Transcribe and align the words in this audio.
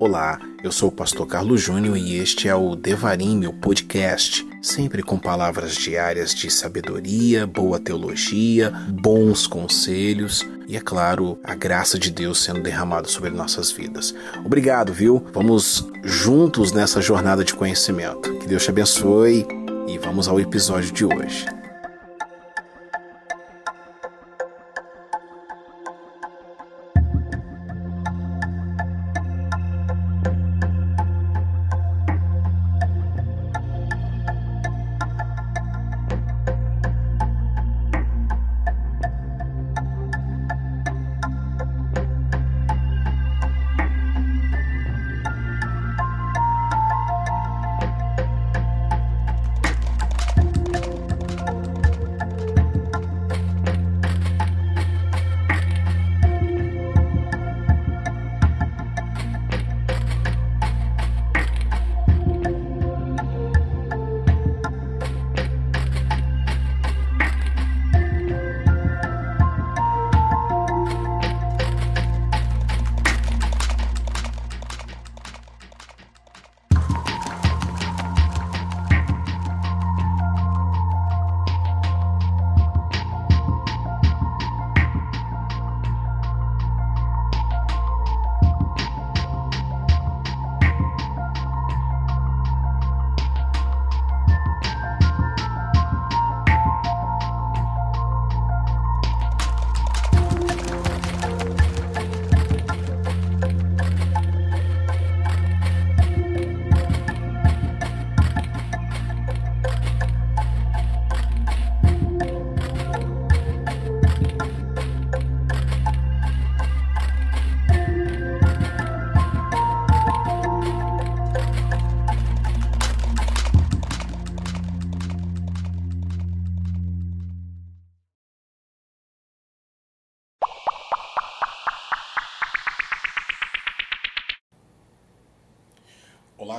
Olá, 0.00 0.40
eu 0.64 0.72
sou 0.72 0.88
o 0.88 0.92
pastor 0.92 1.26
Carlos 1.26 1.60
Júnior 1.60 1.94
e 1.94 2.16
este 2.16 2.48
é 2.48 2.54
o 2.54 2.74
Devarim, 2.74 3.36
meu 3.36 3.52
podcast, 3.52 4.48
sempre 4.62 5.02
com 5.02 5.18
palavras 5.18 5.74
diárias 5.74 6.34
de 6.34 6.50
sabedoria, 6.50 7.46
boa 7.46 7.78
teologia, 7.78 8.70
bons 8.88 9.46
conselhos 9.46 10.42
e, 10.66 10.74
é 10.74 10.80
claro, 10.80 11.38
a 11.44 11.54
graça 11.54 11.98
de 11.98 12.10
Deus 12.10 12.42
sendo 12.42 12.62
derramada 12.62 13.08
sobre 13.08 13.28
nossas 13.28 13.70
vidas. 13.70 14.14
Obrigado, 14.42 14.90
viu? 14.90 15.22
Vamos 15.34 15.86
juntos 16.02 16.72
nessa 16.72 17.02
jornada 17.02 17.44
de 17.44 17.52
conhecimento. 17.52 18.38
Que 18.38 18.46
Deus 18.46 18.64
te 18.64 18.70
abençoe 18.70 19.46
e 19.86 19.98
vamos 19.98 20.28
ao 20.28 20.40
episódio 20.40 20.90
de 20.92 21.04
hoje. 21.04 21.44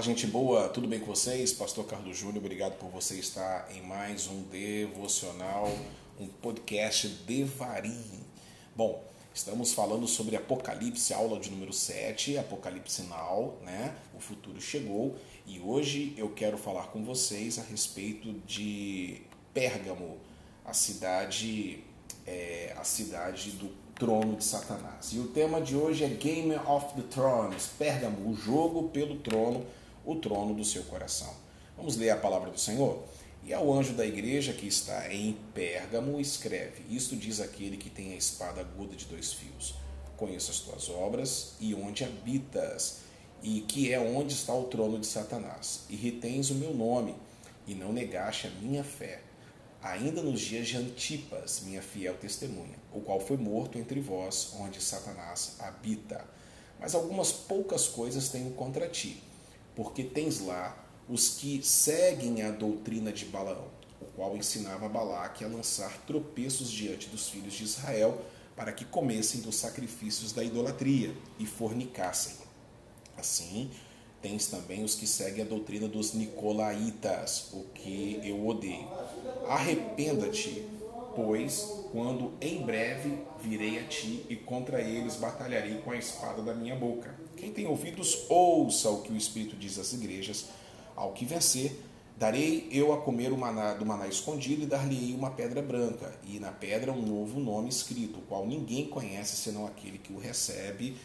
Olá, 0.01 0.07
gente 0.07 0.25
boa, 0.25 0.67
tudo 0.67 0.87
bem 0.87 0.99
com 0.99 1.05
vocês? 1.05 1.53
Pastor 1.53 1.85
Carlos 1.85 2.17
Júnior, 2.17 2.37
obrigado 2.37 2.75
por 2.79 2.89
você 2.89 3.19
estar 3.19 3.69
em 3.71 3.83
mais 3.83 4.25
um 4.25 4.41
devocional, 4.45 5.71
um 6.19 6.25
podcast 6.25 7.07
Devarim. 7.07 8.23
Bom, 8.75 9.03
estamos 9.31 9.73
falando 9.73 10.07
sobre 10.07 10.35
Apocalipse, 10.35 11.13
aula 11.13 11.39
de 11.39 11.51
número 11.51 11.71
7, 11.71 12.35
Apocalipse 12.39 13.03
Now, 13.03 13.59
né? 13.61 13.93
O 14.17 14.19
futuro 14.19 14.59
chegou 14.59 15.15
e 15.45 15.59
hoje 15.59 16.15
eu 16.17 16.29
quero 16.31 16.57
falar 16.57 16.87
com 16.87 17.05
vocês 17.05 17.59
a 17.59 17.61
respeito 17.61 18.33
de 18.47 19.21
Pérgamo, 19.53 20.17
a 20.65 20.73
cidade, 20.73 21.83
é, 22.25 22.73
a 22.75 22.83
cidade 22.83 23.51
do 23.51 23.69
trono 23.93 24.35
de 24.35 24.43
Satanás. 24.43 25.13
E 25.13 25.19
o 25.19 25.27
tema 25.27 25.61
de 25.61 25.75
hoje 25.75 26.03
é 26.03 26.07
Game 26.07 26.55
of 26.55 26.95
the 26.95 27.03
Thrones, 27.07 27.69
Pérgamo, 27.77 28.31
o 28.31 28.33
jogo 28.33 28.89
pelo 28.89 29.17
trono, 29.17 29.63
o 30.05 30.15
trono 30.15 30.53
do 30.53 30.63
seu 30.63 30.83
coração. 30.83 31.33
Vamos 31.75 31.95
ler 31.95 32.11
a 32.11 32.17
palavra 32.17 32.49
do 32.49 32.59
Senhor? 32.59 33.03
E 33.43 33.53
ao 33.53 33.73
anjo 33.73 33.93
da 33.93 34.05
igreja 34.05 34.53
que 34.53 34.67
está 34.67 35.11
em 35.13 35.33
Pérgamo, 35.53 36.19
escreve: 36.19 36.83
Isto 36.89 37.15
diz 37.15 37.39
aquele 37.39 37.77
que 37.77 37.89
tem 37.89 38.13
a 38.13 38.17
espada 38.17 38.61
aguda 38.61 38.95
de 38.95 39.05
dois 39.05 39.33
fios. 39.33 39.75
Conheço 40.15 40.51
as 40.51 40.59
tuas 40.59 40.89
obras 40.89 41.53
e 41.59 41.73
onde 41.73 42.03
habitas, 42.03 42.99
e 43.41 43.61
que 43.61 43.91
é 43.91 43.99
onde 43.99 44.33
está 44.33 44.53
o 44.53 44.65
trono 44.65 44.99
de 44.99 45.07
Satanás. 45.07 45.85
E 45.89 45.95
retens 45.95 46.51
o 46.51 46.55
meu 46.55 46.73
nome, 46.75 47.15
e 47.65 47.73
não 47.73 47.91
negaste 47.91 48.47
a 48.47 48.51
minha 48.61 48.83
fé 48.83 49.21
ainda 49.81 50.21
nos 50.21 50.39
dias 50.41 50.67
de 50.67 50.77
Antipas, 50.77 51.61
minha 51.61 51.81
fiel 51.81 52.15
testemunha, 52.15 52.77
o 52.93 53.01
qual 53.01 53.19
foi 53.19 53.37
morto 53.37 53.77
entre 53.77 53.99
vós, 53.99 54.53
onde 54.59 54.81
Satanás 54.81 55.55
habita. 55.59 56.23
Mas 56.79 56.93
algumas 56.93 57.31
poucas 57.31 57.87
coisas 57.87 58.29
tenho 58.29 58.51
contra 58.51 58.87
ti, 58.87 59.21
porque 59.75 60.03
tens 60.03 60.39
lá 60.39 60.77
os 61.07 61.29
que 61.29 61.61
seguem 61.63 62.41
a 62.41 62.51
doutrina 62.51 63.11
de 63.11 63.25
Balaão, 63.25 63.67
o 64.01 64.05
qual 64.15 64.37
ensinava 64.37 64.87
Balaque 64.87 65.43
a 65.43 65.47
lançar 65.47 65.97
tropeços 66.07 66.71
diante 66.71 67.09
dos 67.09 67.29
filhos 67.29 67.53
de 67.53 67.63
Israel, 67.63 68.21
para 68.55 68.71
que 68.71 68.85
comessem 68.85 69.41
dos 69.41 69.55
sacrifícios 69.55 70.31
da 70.31 70.43
idolatria 70.43 71.13
e 71.39 71.45
fornicassem. 71.45 72.35
Assim, 73.17 73.71
tens 74.21 74.47
também 74.47 74.83
os 74.83 74.95
que 74.95 75.07
seguem 75.07 75.43
a 75.43 75.47
doutrina 75.47 75.87
dos 75.87 76.13
nicolaítas, 76.13 77.49
o 77.53 77.63
que 77.73 78.19
eu 78.23 78.45
odeio. 78.47 78.87
Arrependa-te, 79.47 80.65
pois, 81.15 81.67
quando 81.91 82.33
em 82.39 82.61
breve 82.61 83.17
virei 83.41 83.79
a 83.79 83.83
ti 83.87 84.25
e 84.29 84.35
contra 84.35 84.81
eles 84.81 85.15
batalharei 85.15 85.79
com 85.81 85.91
a 85.91 85.97
espada 85.97 86.41
da 86.41 86.53
minha 86.53 86.75
boca. 86.75 87.19
Quem 87.41 87.51
tem 87.51 87.65
ouvidos, 87.65 88.25
ouça 88.29 88.87
o 88.91 89.01
que 89.01 89.11
o 89.11 89.17
Espírito 89.17 89.55
diz 89.55 89.79
às 89.79 89.93
igrejas. 89.93 90.45
Ao 90.95 91.11
que 91.11 91.25
vencer, 91.25 91.75
darei 92.15 92.67
eu 92.71 92.93
a 92.93 93.01
comer 93.01 93.33
o 93.33 93.37
maná 93.37 93.73
do 93.73 93.83
maná 93.83 94.07
escondido 94.07 94.61
e 94.61 94.67
dar-lhe-ei 94.67 95.15
uma 95.15 95.31
pedra 95.31 95.59
branca, 95.59 96.13
e 96.23 96.39
na 96.39 96.51
pedra 96.51 96.91
um 96.91 97.01
novo 97.01 97.39
nome 97.39 97.67
escrito, 97.67 98.19
o 98.19 98.21
qual 98.21 98.45
ninguém 98.45 98.87
conhece 98.87 99.35
senão 99.37 99.65
aquele 99.65 99.97
que 99.97 100.13
o 100.13 100.19
recebe 100.19 100.95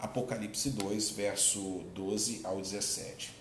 Apocalipse 0.00 0.70
2, 0.70 1.10
verso 1.10 1.84
12 1.94 2.40
ao 2.42 2.60
17. 2.60 3.32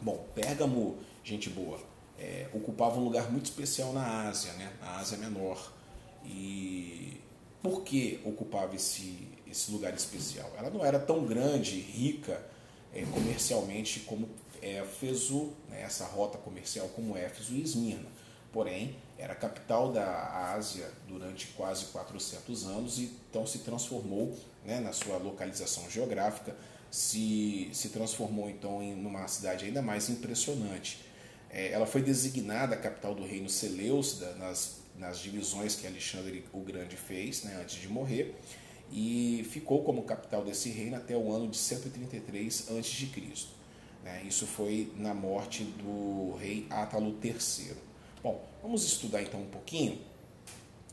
Bom, 0.00 0.24
Pérgamo, 0.36 0.98
gente 1.24 1.50
boa, 1.50 1.80
é, 2.16 2.48
ocupava 2.54 3.00
um 3.00 3.04
lugar 3.04 3.28
muito 3.28 3.46
especial 3.46 3.92
na 3.92 4.28
Ásia, 4.28 4.52
né? 4.52 4.72
na 4.80 4.98
Ásia 4.98 5.18
Menor. 5.18 5.72
E 6.24 7.20
por 7.60 7.82
que 7.82 8.20
ocupava 8.24 8.76
esse, 8.76 9.31
esse 9.52 9.70
lugar 9.70 9.94
especial? 9.94 10.50
Ela 10.58 10.70
não 10.70 10.84
era 10.84 10.98
tão 10.98 11.24
grande, 11.24 11.78
rica 11.78 12.42
é, 12.92 13.04
comercialmente 13.04 14.00
como 14.00 14.28
Éfeso, 14.60 15.52
né? 15.68 15.82
essa 15.82 16.04
rota 16.04 16.38
comercial 16.38 16.88
como 16.88 17.16
Éfeso 17.16 17.54
e 17.54 17.62
Esmirna. 17.62 18.08
Porém, 18.52 18.96
era 19.18 19.34
capital 19.34 19.92
da 19.92 20.52
Ásia 20.52 20.88
durante 21.08 21.46
quase 21.48 21.86
400 21.86 22.66
anos 22.66 22.98
e 22.98 23.12
então 23.30 23.46
se 23.46 23.60
transformou 23.60 24.36
né, 24.64 24.78
na 24.80 24.92
sua 24.92 25.16
localização 25.16 25.88
geográfica, 25.90 26.54
se, 26.90 27.70
se 27.72 27.88
transformou 27.88 28.50
então 28.50 28.82
em 28.82 28.94
uma 28.94 29.26
cidade 29.26 29.64
ainda 29.64 29.80
mais 29.80 30.10
impressionante. 30.10 31.00
É, 31.50 31.72
ela 31.72 31.86
foi 31.86 32.02
designada 32.02 32.76
capital 32.76 33.14
do 33.14 33.24
reino 33.24 33.48
Seleucida 33.48 34.34
nas, 34.34 34.82
nas 34.96 35.18
divisões 35.18 35.74
que 35.74 35.86
Alexandre 35.86 36.44
o 36.52 36.60
Grande 36.60 36.96
fez 36.96 37.42
né, 37.42 37.58
antes 37.60 37.80
de 37.80 37.88
morrer 37.88 38.34
e 38.92 39.46
ficou 39.50 39.82
como 39.82 40.02
capital 40.02 40.44
desse 40.44 40.68
reino 40.68 40.96
até 40.96 41.16
o 41.16 41.32
ano 41.32 41.48
de 41.48 41.56
133 41.56 42.68
a.C. 42.70 43.08
Né, 44.04 44.22
isso 44.26 44.46
foi 44.46 44.92
na 44.96 45.14
morte 45.14 45.64
do 45.64 46.36
rei 46.36 46.66
Átalo 46.68 47.16
III. 47.22 47.72
Bom, 48.22 48.44
vamos 48.60 48.84
estudar 48.84 49.22
então 49.22 49.40
um 49.40 49.46
pouquinho 49.46 49.98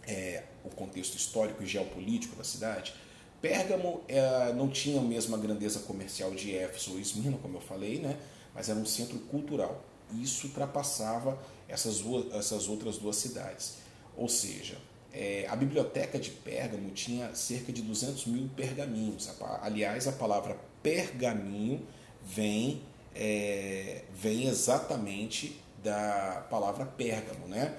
é, 0.08 0.44
o 0.64 0.70
contexto 0.70 1.16
histórico 1.16 1.62
e 1.62 1.66
geopolítico 1.66 2.36
da 2.36 2.44
cidade. 2.44 2.94
Pérgamo 3.42 4.02
é, 4.08 4.54
não 4.54 4.70
tinha 4.70 5.00
a 5.00 5.04
mesma 5.04 5.38
grandeza 5.38 5.80
comercial 5.80 6.32
de 6.32 6.56
Éfeso 6.56 6.94
ou 6.94 7.00
Esmirna, 7.00 7.38
como 7.38 7.58
eu 7.58 7.62
falei, 7.62 8.00
né? 8.00 8.18
mas 8.54 8.70
era 8.70 8.80
um 8.80 8.86
centro 8.86 9.18
cultural. 9.20 9.84
Isso 10.14 10.48
ultrapassava 10.48 11.38
essas, 11.68 12.00
duas, 12.00 12.34
essas 12.34 12.68
outras 12.68 12.98
duas 12.98 13.16
cidades. 13.16 13.76
Ou 14.18 14.28
seja, 14.28 14.78
é, 15.14 15.48
a 15.50 15.56
biblioteca 15.56 16.20
de 16.20 16.30
Pérgamo 16.30 16.92
tinha 16.92 17.34
cerca 17.34 17.72
de 17.72 17.82
200 17.82 18.28
mil 18.28 18.50
pergaminhos. 18.56 19.30
Aliás, 19.62 20.08
a 20.08 20.12
palavra 20.12 20.58
pergaminho 20.84 21.86
vem, 22.24 22.82
é, 23.16 24.04
vem 24.14 24.48
exatamente 24.48 25.60
da 25.84 26.46
palavra 26.50 26.86
Pérgamo. 26.86 27.48
Né? 27.48 27.76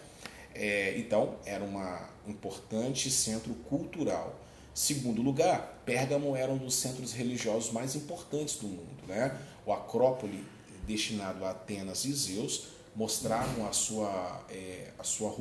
É, 0.54 0.98
então, 0.98 1.36
era 1.44 1.62
um 1.62 2.30
importante 2.30 3.10
centro 3.10 3.54
cultural. 3.68 4.38
Segundo 4.74 5.22
lugar, 5.22 5.82
Pérgamo 5.84 6.34
era 6.34 6.50
um 6.50 6.58
dos 6.58 6.74
centros 6.74 7.12
religiosos 7.12 7.72
mais 7.72 7.94
importantes 7.94 8.56
do 8.56 8.66
mundo. 8.66 9.06
Né? 9.06 9.36
O 9.64 9.72
Acrópole, 9.72 10.44
destinado 10.86 11.44
a 11.44 11.50
Atenas 11.50 12.04
e 12.04 12.12
Zeus, 12.12 12.68
mostravam 12.94 13.68
a 13.68 13.72
sua, 13.72 14.44
é, 14.50 14.90
a 14.98 15.04
sua 15.04 15.32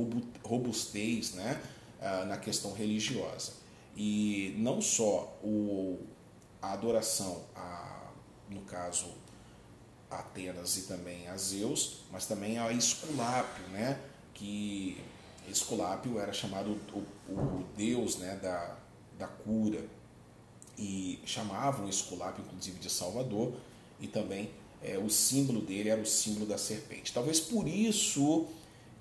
robustez 0.43 1.33
né? 1.33 1.59
Ah, 2.01 2.25
na 2.25 2.37
questão 2.37 2.73
religiosa. 2.73 3.53
E 3.95 4.55
não 4.57 4.81
só 4.81 5.37
o, 5.43 5.99
a 6.61 6.71
adoração, 6.71 7.43
a, 7.53 8.11
no 8.49 8.61
caso, 8.61 9.07
a 10.09 10.19
Atenas 10.19 10.77
e 10.77 10.81
também 10.83 11.27
a 11.27 11.35
Zeus, 11.35 12.01
mas 12.09 12.25
também 12.25 12.57
a 12.57 12.71
Esculápio, 12.71 13.67
né? 13.67 13.99
que 14.33 14.97
Esculápio 15.49 16.17
era 16.17 16.31
chamado 16.31 16.79
o, 16.93 16.99
o 17.31 17.65
deus 17.75 18.17
né? 18.17 18.39
da, 18.41 18.77
da 19.17 19.27
cura 19.27 19.85
e 20.77 21.19
chamavam 21.25 21.89
Esculápio 21.89 22.45
inclusive 22.45 22.79
de 22.79 22.89
Salvador 22.89 23.53
e 23.99 24.07
também 24.07 24.49
é, 24.81 24.97
o 24.97 25.09
símbolo 25.09 25.59
dele 25.59 25.89
era 25.89 25.99
o 25.99 26.05
símbolo 26.05 26.45
da 26.45 26.57
serpente. 26.57 27.13
Talvez 27.13 27.41
por 27.41 27.67
isso 27.67 28.47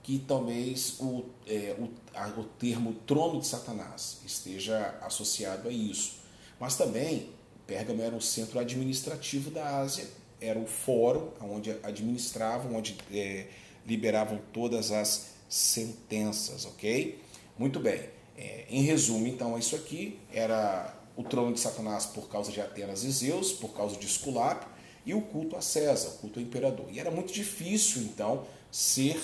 que 0.09 0.19
talvez 0.21 0.95
o, 1.01 1.23
é, 1.47 1.77
o, 1.79 1.91
a, 2.15 2.29
o 2.29 2.45
termo 2.59 2.95
trono 3.07 3.41
de 3.41 3.47
Satanás 3.47 4.23
esteja 4.25 4.99
associado 5.03 5.69
a 5.69 5.71
isso. 5.71 6.21
Mas 6.59 6.77
também 6.77 7.29
Pérgamo 7.67 8.01
era 8.01 8.17
o 8.17 8.21
centro 8.23 8.59
administrativo 8.59 9.51
da 9.51 9.81
Ásia, 9.81 10.09
era 10.41 10.59
o 10.59 10.65
fórum 10.65 11.29
onde 11.43 11.73
administravam, 11.83 12.75
onde 12.75 12.97
é, 13.13 13.49
liberavam 13.87 14.41
todas 14.51 14.93
as 14.93 15.27
sentenças, 15.47 16.65
ok? 16.65 17.21
Muito 17.59 17.79
bem. 17.79 18.09
É, 18.35 18.65
em 18.71 18.81
resumo, 18.85 19.27
então, 19.27 19.59
isso 19.59 19.77
aqui 19.77 20.19
era 20.33 20.91
o 21.19 21.23
trono 21.23 21.53
de 21.53 21.61
Satanás 21.61 22.07
por 22.07 22.31
causa 22.31 22.51
de 22.51 22.63
Atenas 22.63 23.05
e 23.05 23.11
Zeus, 23.11 23.53
por 23.53 23.75
causa 23.75 23.95
de 23.99 24.07
Esculápio, 24.07 24.71
e 25.05 25.13
o 25.13 25.21
culto 25.21 25.55
a 25.55 25.61
César, 25.61 26.09
o 26.09 26.13
culto 26.13 26.39
ao 26.39 26.47
imperador. 26.47 26.87
E 26.91 26.99
era 26.99 27.11
muito 27.11 27.31
difícil, 27.31 28.01
então, 28.01 28.47
ser 28.73 29.21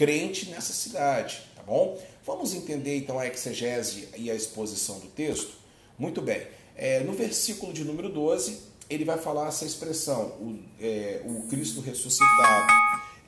crente 0.00 0.48
nessa 0.48 0.72
cidade, 0.72 1.42
tá 1.54 1.62
bom? 1.62 2.02
Vamos 2.24 2.54
entender, 2.54 2.96
então, 2.96 3.18
a 3.18 3.26
exegese 3.26 4.08
e 4.16 4.30
a 4.30 4.34
exposição 4.34 4.98
do 4.98 5.08
texto? 5.08 5.52
Muito 5.98 6.22
bem. 6.22 6.46
É, 6.74 7.00
no 7.00 7.12
versículo 7.12 7.70
de 7.70 7.84
número 7.84 8.08
12, 8.08 8.62
ele 8.88 9.04
vai 9.04 9.18
falar 9.18 9.48
essa 9.48 9.66
expressão, 9.66 10.28
o, 10.40 10.58
é, 10.80 11.20
o 11.26 11.42
Cristo 11.48 11.82
ressuscitado. 11.82 12.72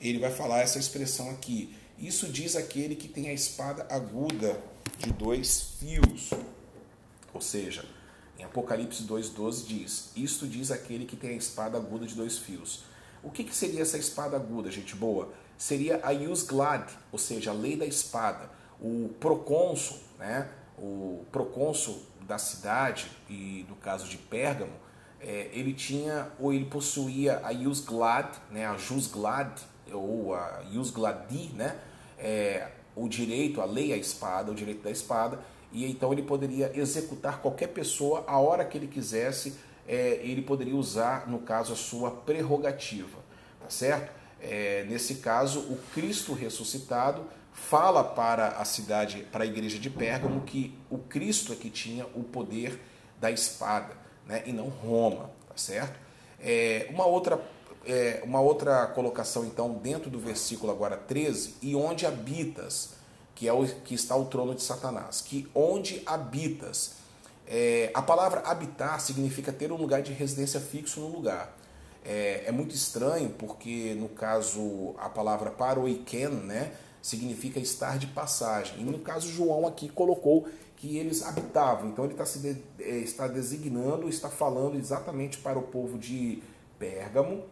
Ele 0.01 0.17
vai 0.17 0.31
falar 0.31 0.61
essa 0.61 0.79
expressão 0.79 1.29
aqui. 1.29 1.75
Isso 1.99 2.27
diz 2.27 2.55
aquele 2.55 2.95
que 2.95 3.07
tem 3.07 3.29
a 3.29 3.33
espada 3.33 3.85
aguda 3.87 4.59
de 4.97 5.13
dois 5.13 5.75
fios. 5.79 6.31
Ou 7.31 7.39
seja, 7.39 7.85
em 8.39 8.43
Apocalipse 8.43 9.03
2,12 9.03 9.67
diz: 9.67 10.09
Isto 10.15 10.47
diz 10.47 10.71
aquele 10.71 11.05
que 11.05 11.15
tem 11.15 11.29
a 11.29 11.37
espada 11.37 11.77
aguda 11.77 12.07
de 12.07 12.15
dois 12.15 12.39
fios. 12.39 12.79
O 13.21 13.29
que, 13.29 13.43
que 13.43 13.55
seria 13.55 13.83
essa 13.83 13.99
espada 13.99 14.35
aguda, 14.35 14.71
gente 14.71 14.95
boa? 14.95 15.31
Seria 15.63 16.01
a 16.03 16.11
Yusglad, 16.11 16.91
ou 17.09 17.17
seja, 17.17 17.51
a 17.51 17.53
lei 17.53 17.77
da 17.77 17.85
espada. 17.85 18.49
O 18.81 19.11
procônsul, 19.17 19.97
né? 20.19 20.49
o 20.77 21.23
procônsul 21.31 22.03
da 22.27 22.37
cidade, 22.37 23.09
e 23.29 23.65
no 23.69 23.77
caso 23.77 24.09
de 24.09 24.17
Pérgamo, 24.17 24.73
é, 25.21 25.49
ele 25.53 25.73
tinha 25.73 26.27
ou 26.37 26.51
ele 26.51 26.65
possuía 26.65 27.39
a 27.45 27.51
Yusglad, 27.51 28.27
né? 28.51 28.65
a 28.65 28.75
Jusglad, 28.75 29.57
ou 29.89 30.35
a 30.35 30.63
Yusgladi, 30.69 31.53
né? 31.53 31.79
É, 32.19 32.67
o 32.93 33.07
direito, 33.07 33.61
a 33.61 33.65
lei 33.65 33.93
à 33.93 33.97
espada, 33.97 34.51
o 34.51 34.53
direito 34.53 34.83
da 34.83 34.91
espada, 34.91 35.39
e 35.71 35.89
então 35.89 36.11
ele 36.11 36.23
poderia 36.23 36.77
executar 36.77 37.41
qualquer 37.41 37.67
pessoa 37.67 38.25
a 38.27 38.37
hora 38.37 38.65
que 38.65 38.77
ele 38.77 38.87
quisesse, 38.87 39.57
é, 39.87 40.19
ele 40.23 40.41
poderia 40.41 40.75
usar, 40.75 41.25
no 41.25 41.39
caso, 41.39 41.71
a 41.71 41.77
sua 41.77 42.11
prerrogativa, 42.11 43.17
tá 43.61 43.69
certo? 43.69 44.22
É, 44.43 44.85
nesse 44.89 45.15
caso, 45.15 45.59
o 45.61 45.79
Cristo 45.93 46.33
ressuscitado 46.33 47.25
fala 47.53 48.03
para 48.03 48.49
a 48.49 48.65
cidade, 48.65 49.25
para 49.31 49.45
a 49.45 49.47
igreja 49.47 49.79
de 49.79 49.89
Pérgamo, 49.89 50.41
que 50.41 50.77
o 50.89 50.97
Cristo 50.97 51.53
é 51.53 51.55
que 51.55 51.69
tinha 51.69 52.05
o 52.13 52.23
poder 52.23 52.79
da 53.19 53.31
espada, 53.31 53.95
né, 54.27 54.43
e 54.45 54.51
não 54.51 54.67
Roma, 54.67 55.31
tá 55.47 55.55
certo? 55.55 55.97
É, 56.39 56.87
uma 56.91 57.05
outra 57.05 57.39
é, 57.85 58.21
uma 58.23 58.39
outra 58.39 58.87
colocação, 58.87 59.45
então, 59.45 59.73
dentro 59.73 60.09
do 60.09 60.19
versículo 60.19 60.71
agora 60.71 60.95
13, 60.95 61.55
e 61.61 61.75
onde 61.75 62.05
habitas, 62.05 62.91
que 63.35 63.47
é 63.47 63.53
o 63.53 63.65
que 63.65 63.93
está 63.93 64.15
o 64.15 64.25
trono 64.25 64.55
de 64.55 64.61
Satanás, 64.61 65.21
que 65.21 65.49
onde 65.53 66.01
habitas. 66.05 66.93
É, 67.45 67.91
a 67.93 68.01
palavra 68.01 68.41
habitar 68.41 69.01
significa 69.01 69.51
ter 69.51 69.71
um 69.71 69.75
lugar 69.75 70.01
de 70.01 70.13
residência 70.13 70.61
fixo 70.61 71.01
no 71.01 71.07
lugar. 71.07 71.53
É, 72.05 72.43
é 72.47 72.51
muito 72.51 72.75
estranho 72.75 73.29
porque, 73.31 73.95
no 73.97 74.09
caso, 74.09 74.93
a 74.97 75.09
palavra 75.09 75.49
paroiken, 75.51 76.29
né, 76.29 76.73
significa 77.01 77.59
estar 77.59 77.97
de 77.97 78.07
passagem. 78.07 78.81
E 78.81 78.83
no 78.83 78.99
caso, 78.99 79.27
João 79.27 79.65
aqui 79.67 79.89
colocou 79.89 80.47
que 80.77 80.97
eles 80.97 81.23
habitavam. 81.23 81.89
Então 81.89 82.03
ele 82.03 82.13
está, 82.13 82.25
se 82.25 82.39
de, 82.39 82.61
é, 82.79 82.97
está 82.97 83.27
designando, 83.27 84.09
está 84.09 84.29
falando 84.29 84.77
exatamente 84.77 85.37
para 85.37 85.57
o 85.57 85.63
povo 85.63 85.97
de 85.97 86.43
Pérgamo, 86.77 87.43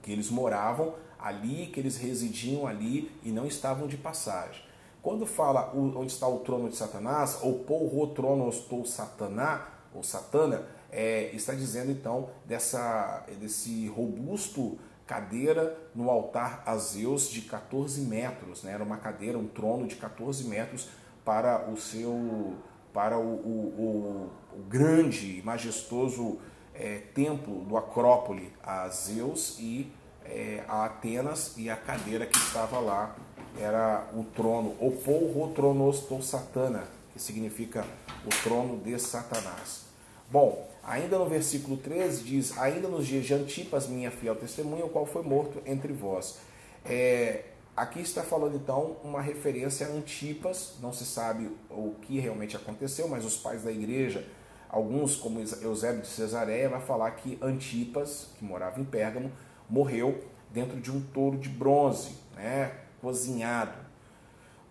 que 0.00 0.10
eles 0.10 0.30
moravam 0.30 0.94
ali, 1.18 1.66
que 1.66 1.78
eles 1.78 1.96
residiam 1.96 2.66
ali 2.66 3.10
e 3.22 3.30
não 3.30 3.46
estavam 3.46 3.86
de 3.86 3.98
passagem. 3.98 4.62
Quando 5.02 5.26
fala 5.26 5.72
onde 5.74 6.12
está 6.12 6.26
o 6.26 6.38
trono 6.38 6.68
de 6.68 6.76
Satanás, 6.76 7.38
ou 7.42 7.58
porro 7.60 8.06
tronos 8.08 8.60
tou 8.60 8.86
sataná, 8.86 9.66
ou 9.94 10.02
satana, 10.02 10.64
é, 10.92 11.30
está 11.34 11.54
dizendo 11.54 11.90
então 11.90 12.28
dessa, 12.44 13.24
desse 13.40 13.88
robusto 13.88 14.78
cadeira 15.06 15.76
no 15.94 16.10
altar 16.10 16.62
a 16.66 16.76
Zeus 16.76 17.28
de 17.28 17.42
14 17.42 18.02
metros. 18.02 18.62
Né? 18.62 18.72
Era 18.72 18.84
uma 18.84 18.98
cadeira, 18.98 19.38
um 19.38 19.48
trono 19.48 19.86
de 19.86 19.96
14 19.96 20.44
metros 20.44 20.88
para 21.24 21.68
o 21.70 21.76
seu 21.76 22.56
para 22.92 23.18
o, 23.18 23.22
o, 23.22 24.30
o, 24.52 24.58
o 24.58 24.62
grande 24.68 25.38
e 25.38 25.42
majestoso 25.42 26.38
é, 26.74 26.98
templo 27.14 27.64
do 27.64 27.74
Acrópole 27.74 28.52
a 28.62 28.86
Zeus 28.90 29.58
e 29.58 29.90
é, 30.26 30.62
a 30.68 30.84
Atenas 30.84 31.54
e 31.56 31.70
a 31.70 31.76
cadeira 31.76 32.26
que 32.26 32.36
estava 32.36 32.78
lá 32.78 33.16
era 33.58 34.08
o 34.14 34.24
trono, 34.24 34.76
o 34.78 34.90
porro 34.92 35.52
tronos 35.54 36.06
satana, 36.22 36.84
que 37.12 37.20
significa 37.20 37.84
o 38.26 38.42
trono 38.42 38.78
de 38.78 38.98
Satanás. 38.98 39.84
Bom, 40.30 40.71
ainda 40.82 41.18
no 41.18 41.26
versículo 41.26 41.76
13 41.76 42.24
diz: 42.24 42.58
Ainda 42.58 42.88
nos 42.88 43.06
dias 43.06 43.24
de 43.24 43.34
Antipas, 43.34 43.86
minha 43.86 44.10
fiel 44.10 44.34
testemunha, 44.34 44.84
o 44.84 44.88
qual 44.88 45.06
foi 45.06 45.22
morto 45.22 45.62
entre 45.66 45.92
vós. 45.92 46.38
É, 46.84 47.44
aqui 47.76 48.00
está 48.00 48.22
falando 48.22 48.56
então 48.56 48.96
uma 49.04 49.20
referência 49.20 49.86
a 49.86 49.90
Antipas, 49.90 50.74
não 50.80 50.92
se 50.92 51.04
sabe 51.04 51.50
o 51.70 51.94
que 52.02 52.18
realmente 52.18 52.56
aconteceu, 52.56 53.08
mas 53.08 53.24
os 53.24 53.36
pais 53.36 53.62
da 53.62 53.70
igreja, 53.70 54.26
alguns, 54.68 55.16
como 55.16 55.40
Eusébio 55.40 56.02
de 56.02 56.08
Cesareia, 56.08 56.68
vai 56.68 56.80
falar 56.80 57.10
que 57.12 57.38
Antipas, 57.40 58.28
que 58.38 58.44
morava 58.44 58.80
em 58.80 58.84
Pérgamo, 58.84 59.30
morreu 59.68 60.22
dentro 60.50 60.80
de 60.80 60.90
um 60.90 61.00
touro 61.00 61.38
de 61.38 61.48
bronze, 61.48 62.10
né, 62.36 62.72
cozinhado. 63.00 63.72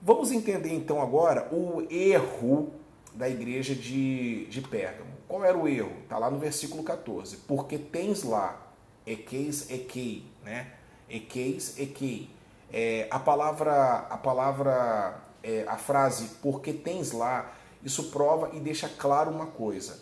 Vamos 0.01 0.31
entender 0.31 0.73
então 0.73 1.01
agora 1.01 1.47
o 1.53 1.85
erro 1.89 2.73
da 3.13 3.29
igreja 3.29 3.75
de, 3.75 4.45
de 4.47 4.61
Pérgamo. 4.61 5.10
Qual 5.31 5.45
era 5.45 5.57
o 5.57 5.65
erro? 5.65 5.93
Está 6.03 6.17
lá 6.17 6.29
no 6.29 6.37
versículo 6.37 6.83
14. 6.83 7.37
Porque 7.47 7.77
tens 7.77 8.23
lá, 8.23 8.67
equeis, 9.07 9.71
equei, 9.71 10.25
né? 10.43 10.73
Equeis, 11.09 11.79
equei. 11.79 12.29
É, 12.69 13.07
a 13.09 13.17
palavra, 13.17 13.99
a 14.09 14.17
palavra, 14.17 15.21
é, 15.41 15.63
a 15.69 15.77
frase 15.77 16.31
porque 16.41 16.73
tens 16.73 17.13
lá, 17.13 17.49
isso 17.81 18.11
prova 18.11 18.49
e 18.51 18.59
deixa 18.59 18.89
claro 18.89 19.31
uma 19.31 19.45
coisa. 19.45 20.01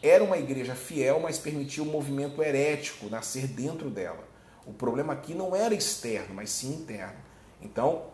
Era 0.00 0.22
uma 0.22 0.38
igreja 0.38 0.76
fiel, 0.76 1.18
mas 1.18 1.38
permitia 1.38 1.82
o 1.82 1.86
movimento 1.86 2.40
herético 2.40 3.10
nascer 3.10 3.48
dentro 3.48 3.90
dela. 3.90 4.22
O 4.64 4.72
problema 4.72 5.12
aqui 5.12 5.34
não 5.34 5.56
era 5.56 5.74
externo, 5.74 6.36
mas 6.36 6.50
sim 6.50 6.72
interno. 6.74 7.18
Então, 7.60 8.04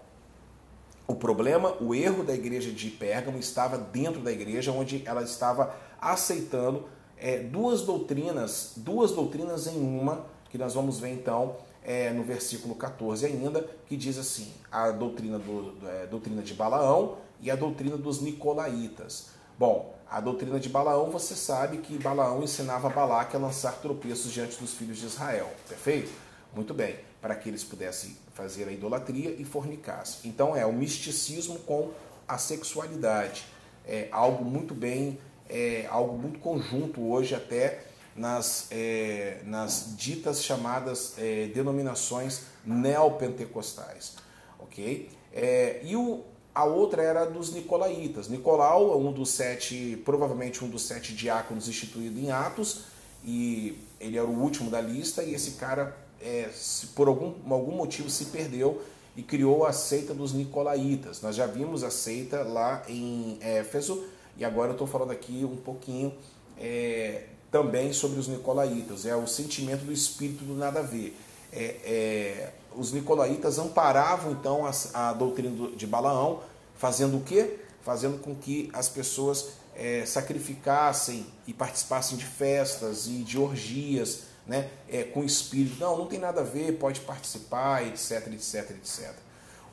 o 1.07 1.15
problema, 1.15 1.77
o 1.79 1.95
erro 1.95 2.25
da 2.25 2.33
igreja 2.33 2.71
de 2.71 2.89
Pérgamo 2.89 3.39
estava 3.39 3.77
dentro 3.77 4.23
da 4.23 4.33
igreja, 4.33 4.73
onde 4.73 5.03
ela 5.05 5.23
estava 5.23 5.84
aceitando 6.13 6.85
é, 7.17 7.39
duas 7.39 7.83
doutrinas, 7.83 8.73
duas 8.77 9.13
doutrinas 9.13 9.67
em 9.67 9.79
uma, 9.79 10.27
que 10.51 10.59
nós 10.59 10.75
vamos 10.75 10.99
ver 10.99 11.13
então 11.13 11.57
é, 11.83 12.11
no 12.11 12.23
versículo 12.23 12.75
14 12.75 13.27
ainda, 13.27 13.67
que 13.87 13.97
diz 13.97 14.19
assim: 14.19 14.53
a 14.71 14.91
doutrina, 14.91 15.39
do, 15.39 15.75
é, 15.87 16.07
doutrina 16.07 16.43
de 16.43 16.55
Balaão 16.55 17.17
e 17.41 17.51
a 17.51 17.57
doutrina 17.57 17.97
dos 17.97 18.21
Nicolaítas. 18.21 19.29
Bom, 19.59 19.95
a 20.11 20.21
doutrina 20.21 20.59
de 20.59 20.69
Balaão, 20.69 21.11
você 21.11 21.35
sabe 21.35 21.79
que 21.79 21.99
Balaão 21.99 22.43
ensinava 22.43 22.89
Balaque 22.89 23.37
a 23.37 23.39
lançar 23.39 23.73
tropeços 23.81 24.33
diante 24.33 24.59
dos 24.59 24.75
filhos 24.75 24.99
de 24.99 25.07
Israel, 25.07 25.49
perfeito? 25.69 26.11
Muito 26.55 26.75
bem, 26.75 26.97
para 27.21 27.35
que 27.35 27.49
eles 27.49 27.65
pudessem 27.65 28.17
fazer 28.33 28.69
a 28.69 28.73
idolatria 28.73 29.31
e 29.31 29.45
fornicassem. 29.45 30.29
Então 30.29 30.57
é 30.57 30.67
o 30.67 30.73
misticismo 30.73 31.59
com 31.61 31.91
a 32.27 32.39
sexualidade. 32.39 33.45
É 33.87 34.09
algo 34.11 34.45
muito 34.45 34.75
bem, 34.75 35.19
é 35.49 35.87
algo 35.91 36.17
muito 36.17 36.39
conjunto 36.39 37.01
hoje 37.03 37.35
até 37.35 37.85
nas, 38.17 38.69
é, 38.71 39.41
nas 39.45 39.95
ditas 39.97 40.43
chamadas 40.43 41.15
é, 41.19 41.47
denominações 41.49 42.43
neopentecostais, 42.65 44.15
ok? 44.59 45.11
É, 45.33 45.81
e 45.83 45.97
o, 45.97 46.23
a 46.55 46.65
outra 46.65 47.03
era 47.03 47.25
dos 47.25 47.53
nicolaítas. 47.53 48.29
Nicolau 48.29 48.93
é 48.93 48.97
um 48.97 49.13
dos 49.13 49.31
sete, 49.31 50.01
provavelmente 50.05 50.65
um 50.65 50.69
dos 50.69 50.83
sete 50.83 51.13
diáconos 51.15 51.69
instituído 51.69 52.19
em 52.21 52.31
Atos, 52.31 52.85
e 53.25 53.79
ele 54.01 54.17
era 54.17 54.27
o 54.27 54.41
último 54.41 54.71
da 54.71 54.81
lista, 54.81 55.23
e 55.23 55.35
esse 55.35 55.53
cara, 55.53 55.97
é, 56.21 56.49
por 56.95 57.09
algum, 57.09 57.35
algum 57.53 57.73
motivo, 57.73 58.09
se 58.09 58.27
perdeu 58.27 58.83
e 59.17 59.23
criou 59.23 59.65
a 59.65 59.73
seita 59.73 60.15
dos 60.15 60.33
nicolaítas. 60.33 61.21
Nós 61.21 61.35
já 61.35 61.47
vimos 61.47 61.83
a 61.83 61.91
seita 61.91 62.43
lá 62.43 62.83
em 62.89 63.39
Éfeso, 63.41 64.05
e 64.37 64.45
agora 64.45 64.71
eu 64.71 64.73
estou 64.73 64.87
falando 64.87 65.13
aqui 65.13 65.45
um 65.45 65.57
pouquinho 65.57 66.13
é, 66.59 67.25
também 67.51 67.93
sobre 67.93 68.19
os 68.19 68.27
nicolaítas. 68.27 69.07
É 69.07 69.15
o 69.15 69.27
sentimento 69.27 69.85
do 69.85 69.93
espírito 69.93 70.45
do 70.45 70.55
nada 70.55 70.81
a 70.81 70.83
ver. 70.83 71.17
É, 71.53 71.65
é, 71.85 72.53
os 72.77 72.93
nicolaítas 72.93 73.59
amparavam 73.59 74.33
então 74.33 74.67
a, 74.67 74.73
a, 74.93 75.13
doutrina 75.13 75.69
de 75.77 75.87
Balaão, 75.87 76.43
fazendo 76.75 77.19
o 77.19 77.21
quê? 77.21 77.61
Fazendo 77.83 78.21
com 78.21 78.35
que 78.35 78.71
as 78.73 78.89
pessoas 78.89 79.51
é, 79.77 80.05
sacrificassem 80.05 81.27
e 81.47 81.53
participassem 81.53 82.19
de 82.19 82.25
festas 82.25 83.07
e 83.07 83.23
de 83.23 83.39
orgias 83.39 84.23
né, 84.47 84.69
é, 84.89 85.05
com 85.05 85.21
o 85.21 85.25
espírito. 85.25 85.79
Não, 85.79 85.97
não 85.97 86.07
tem 86.07 86.19
nada 86.19 86.41
a 86.41 86.45
ver, 86.45 86.73
pode 86.73 87.01
participar, 87.01 87.87
etc, 87.87 88.27
etc, 88.33 88.71
etc. 88.73 89.13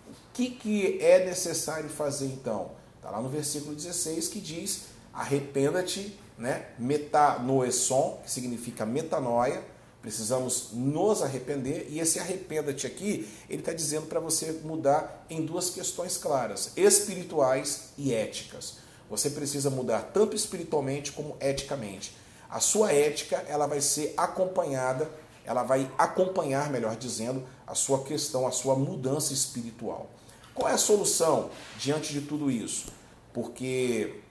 O 0.08 0.34
que, 0.34 0.52
que 0.52 1.00
é 1.02 1.26
necessário 1.26 1.90
fazer 1.90 2.28
então? 2.28 2.80
Está 3.02 3.10
lá 3.10 3.22
no 3.22 3.30
versículo 3.30 3.74
16 3.74 4.28
que 4.28 4.40
diz: 4.40 4.84
arrependa-te 5.12 6.18
né? 6.42 6.66
Metanoesson, 6.80 8.20
que 8.24 8.32
significa 8.32 8.84
metanoia, 8.84 9.64
precisamos 10.02 10.70
nos 10.74 11.22
arrepender, 11.22 11.86
e 11.88 12.00
esse 12.00 12.20
arrependa-te 12.20 12.88
aqui, 12.88 13.30
ele 13.48 13.60
está 13.60 13.72
dizendo 13.72 14.08
para 14.08 14.20
você 14.20 14.52
mudar 14.64 15.24
em 15.30 15.46
duas 15.46 15.70
questões 15.70 16.18
claras, 16.18 16.72
espirituais 16.76 17.90
e 17.96 18.12
éticas. 18.12 18.78
Você 19.08 19.30
precisa 19.30 19.70
mudar 19.70 20.10
tanto 20.12 20.36
espiritualmente 20.36 21.12
como 21.12 21.38
eticamente. 21.40 22.18
A 22.50 22.60
sua 22.60 22.92
ética, 22.92 23.46
ela 23.48 23.68
vai 23.68 23.80
ser 23.80 24.16
acompanhada, 24.18 25.08
ela 25.46 25.62
vai 25.62 25.90
acompanhar, 25.98 26.72
melhor 26.72 26.96
dizendo, 26.96 27.44
a 27.68 27.76
sua 27.76 28.04
questão, 28.04 28.48
a 28.48 28.52
sua 28.52 28.76
mudança 28.76 29.32
espiritual. 29.32 30.10
Qual 30.54 30.70
é 30.70 30.74
a 30.74 30.78
solução 30.78 31.50
diante 31.78 32.14
de 32.14 32.22
tudo 32.22 32.52
isso? 32.52 32.88
Porque 33.34 34.22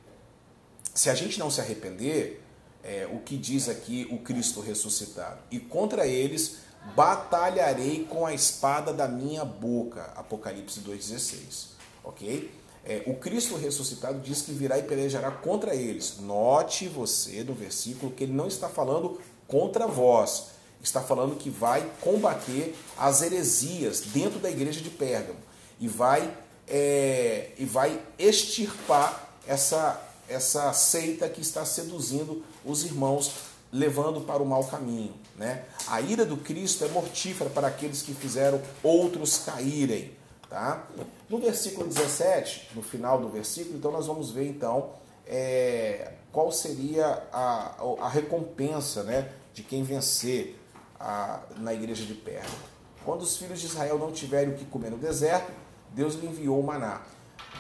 se 0.95 1.09
a 1.09 1.15
gente 1.15 1.39
não 1.39 1.50
se 1.50 1.61
arrepender, 1.61 2.43
é, 2.83 3.09
o 3.11 3.19
que 3.19 3.37
diz 3.37 3.69
aqui 3.69 4.07
o 4.11 4.19
Cristo 4.19 4.61
ressuscitado? 4.61 5.39
E 5.50 5.59
contra 5.59 6.07
eles 6.07 6.59
batalharei 6.95 8.05
com 8.05 8.27
a 8.27 8.35
espada 8.35 8.93
da 8.93 9.07
minha 9.09 9.45
boca. 9.45 10.12
Apocalipse 10.17 10.81
2,16. 10.81 11.69
Ok? 12.05 12.50
É, 12.85 13.03
o 13.07 13.15
Cristo 13.15 13.57
ressuscitado 13.57 14.21
diz 14.21 14.43
que 14.43 14.53
virá 14.53 14.79
e 14.79 14.83
pelejará 14.83 15.31
contra 15.31 15.75
eles. 15.75 16.19
Note 16.19 16.89
você 16.89 17.45
no 17.45 17.55
versículo 17.55 18.12
que 18.12 18.25
ele 18.25 18.33
não 18.33 18.47
está 18.47 18.69
falando 18.69 19.21
contra 19.47 19.87
vós, 19.87 20.49
está 20.83 21.03
falando 21.03 21.37
que 21.37 21.50
vai 21.50 21.91
combater 22.00 22.75
as 22.97 23.21
heresias 23.21 24.00
dentro 24.00 24.39
da 24.39 24.50
igreja 24.50 24.81
de 24.81 24.89
Pérgamo 24.89 25.50
e 25.80 25.88
vai, 25.88 26.37
é, 26.68 27.52
e 27.58 27.64
vai 27.64 28.00
extirpar 28.18 29.28
essa 29.46 30.06
essa 30.30 30.72
seita 30.72 31.28
que 31.28 31.40
está 31.40 31.64
seduzindo 31.64 32.44
os 32.64 32.84
irmãos, 32.84 33.32
levando 33.72 34.20
para 34.20 34.40
o 34.40 34.46
mau 34.46 34.64
caminho. 34.64 35.12
Né? 35.37 35.64
A 35.88 36.00
ira 36.00 36.25
do 36.25 36.37
Cristo 36.37 36.84
é 36.84 36.88
mortífera 36.88 37.50
para 37.50 37.66
aqueles 37.66 38.00
que 38.00 38.14
fizeram 38.14 38.62
outros 38.82 39.38
caírem. 39.38 40.12
Tá? 40.49 40.87
No 41.28 41.38
versículo 41.38 41.87
17, 41.87 42.70
no 42.75 42.82
final 42.82 43.20
do 43.20 43.28
versículo, 43.28 43.76
então 43.76 43.90
nós 43.90 44.06
vamos 44.06 44.30
ver 44.30 44.49
então 44.49 44.90
é, 45.26 46.12
qual 46.32 46.52
seria 46.52 47.25
a, 47.32 47.75
a 48.00 48.08
recompensa 48.08 49.02
né, 49.02 49.32
de 49.52 49.62
quem 49.62 49.82
vencer 49.82 50.58
a, 50.99 51.40
na 51.56 51.75
igreja 51.75 52.04
de 52.04 52.14
Perga. 52.14 52.70
Quando 53.04 53.22
os 53.22 53.37
filhos 53.37 53.60
de 53.60 53.66
Israel 53.66 53.99
não 53.99 54.12
tiverem 54.12 54.54
o 54.54 54.56
que 54.56 54.64
comer 54.64 54.90
no 54.90 54.99
deserto, 54.99 55.50
Deus 55.94 56.14
lhe 56.14 56.26
enviou 56.26 56.61
o 56.61 56.62
maná. 56.62 57.02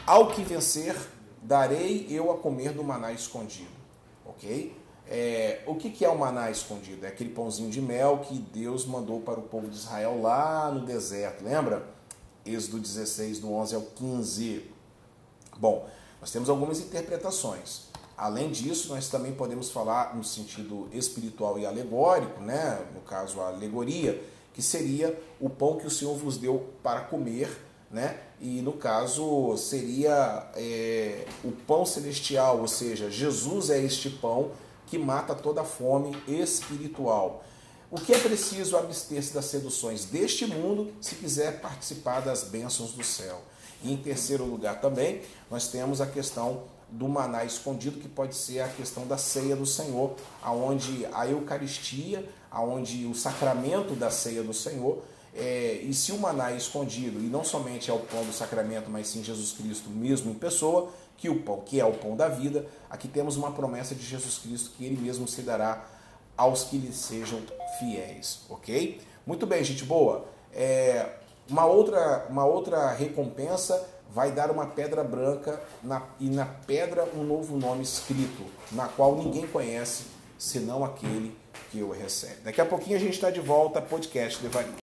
Ao 0.06 0.28
que 0.28 0.42
vencer, 0.42 0.96
darei 1.42 2.06
eu 2.10 2.30
a 2.30 2.38
comer 2.38 2.72
do 2.72 2.82
maná 2.82 3.12
escondido. 3.12 3.70
Ok? 4.24 4.76
É, 5.08 5.62
o 5.66 5.74
que, 5.74 5.90
que 5.90 6.04
é 6.04 6.08
o 6.08 6.16
maná 6.16 6.50
escondido? 6.50 7.04
É 7.04 7.08
aquele 7.08 7.30
pãozinho 7.30 7.70
de 7.70 7.80
mel 7.80 8.18
que 8.18 8.38
Deus 8.38 8.86
mandou 8.86 9.20
para 9.20 9.40
o 9.40 9.42
povo 9.42 9.68
de 9.68 9.76
Israel 9.76 10.20
lá 10.22 10.70
no 10.70 10.86
deserto, 10.86 11.44
lembra? 11.44 11.84
Êxodo 12.46 12.78
16, 12.78 13.40
do 13.40 13.52
11 13.52 13.74
ao 13.74 13.82
15. 13.82 14.70
Bom, 15.58 15.88
nós 16.20 16.30
temos 16.30 16.48
algumas 16.48 16.78
interpretações. 16.78 17.90
Além 18.16 18.50
disso, 18.50 18.90
nós 18.94 19.08
também 19.08 19.32
podemos 19.32 19.70
falar 19.70 20.14
no 20.14 20.22
sentido 20.22 20.88
espiritual 20.92 21.58
e 21.58 21.66
alegórico, 21.66 22.40
né? 22.40 22.86
no 22.94 23.00
caso 23.00 23.40
a 23.40 23.48
alegoria, 23.48 24.22
que 24.52 24.62
seria 24.62 25.18
o 25.40 25.48
pão 25.48 25.76
que 25.76 25.86
o 25.86 25.90
Senhor 25.90 26.14
vos 26.16 26.36
deu 26.36 26.68
para 26.82 27.00
comer 27.00 27.48
né? 27.90 28.18
E 28.40 28.62
no 28.62 28.72
caso 28.72 29.56
seria 29.56 30.48
é, 30.54 31.26
o 31.42 31.50
pão 31.50 31.84
celestial, 31.84 32.60
ou 32.60 32.68
seja, 32.68 33.10
Jesus 33.10 33.68
é 33.70 33.82
este 33.82 34.08
pão 34.08 34.52
que 34.86 34.98
mata 34.98 35.34
toda 35.34 35.64
fome 35.64 36.16
espiritual. 36.26 37.44
O 37.90 37.96
que 37.96 38.12
é 38.14 38.18
preciso 38.18 38.76
abster-se 38.76 39.34
das 39.34 39.46
seduções 39.46 40.04
deste 40.04 40.46
mundo 40.46 40.92
se 41.00 41.16
quiser 41.16 41.60
participar 41.60 42.20
das 42.20 42.44
bênçãos 42.44 42.92
do 42.92 43.02
céu. 43.02 43.42
E 43.82 43.92
em 43.92 43.96
terceiro 43.96 44.44
lugar 44.44 44.80
também, 44.80 45.22
nós 45.50 45.68
temos 45.68 46.00
a 46.00 46.06
questão 46.06 46.62
do 46.88 47.08
maná 47.08 47.44
escondido, 47.44 47.98
que 47.98 48.08
pode 48.08 48.34
ser 48.34 48.60
a 48.60 48.68
questão 48.68 49.06
da 49.06 49.16
ceia 49.16 49.56
do 49.56 49.66
Senhor, 49.66 50.14
aonde 50.42 51.06
a 51.12 51.26
Eucaristia, 51.26 52.28
aonde 52.50 53.06
o 53.06 53.14
sacramento 53.14 53.94
da 53.94 54.10
ceia 54.10 54.42
do 54.42 54.52
Senhor 54.52 55.02
é, 55.34 55.80
e 55.82 55.94
se 55.94 56.12
o 56.12 56.18
maná 56.18 56.52
é 56.52 56.56
escondido, 56.56 57.20
e 57.20 57.28
não 57.28 57.44
somente 57.44 57.90
é 57.90 57.94
o 57.94 58.00
pão 58.00 58.24
do 58.24 58.32
sacramento, 58.32 58.90
mas 58.90 59.08
sim 59.08 59.22
Jesus 59.22 59.52
Cristo 59.52 59.88
mesmo 59.88 60.30
em 60.30 60.34
pessoa, 60.34 60.90
que 61.16 61.28
o 61.28 61.40
pão, 61.42 61.60
que 61.60 61.78
é 61.78 61.84
o 61.84 61.92
pão 61.92 62.16
da 62.16 62.28
vida, 62.28 62.66
aqui 62.88 63.06
temos 63.06 63.36
uma 63.36 63.52
promessa 63.52 63.94
de 63.94 64.02
Jesus 64.02 64.38
Cristo 64.38 64.70
que 64.76 64.84
ele 64.84 64.96
mesmo 65.00 65.28
se 65.28 65.42
dará 65.42 65.86
aos 66.36 66.64
que 66.64 66.78
lhe 66.78 66.92
sejam 66.92 67.40
fiéis, 67.78 68.40
ok? 68.48 69.00
Muito 69.26 69.46
bem, 69.46 69.62
gente 69.62 69.84
boa. 69.84 70.24
É, 70.52 71.06
uma, 71.48 71.66
outra, 71.66 72.26
uma 72.30 72.44
outra 72.44 72.90
recompensa 72.92 73.86
vai 74.10 74.32
dar 74.32 74.50
uma 74.50 74.66
pedra 74.66 75.04
branca 75.04 75.60
na, 75.82 76.02
e 76.18 76.28
na 76.28 76.46
pedra 76.46 77.04
um 77.14 77.22
novo 77.22 77.56
nome 77.56 77.82
escrito, 77.82 78.44
na 78.72 78.88
qual 78.88 79.16
ninguém 79.16 79.46
conhece, 79.46 80.04
senão 80.38 80.84
aquele 80.84 81.36
que 81.70 81.82
o 81.82 81.90
recebe. 81.92 82.40
Daqui 82.42 82.60
a 82.60 82.66
pouquinho 82.66 82.96
a 82.96 83.00
gente 83.00 83.14
está 83.14 83.30
de 83.30 83.40
volta, 83.40 83.80
podcast 83.80 84.42
Devarim. 84.42 84.80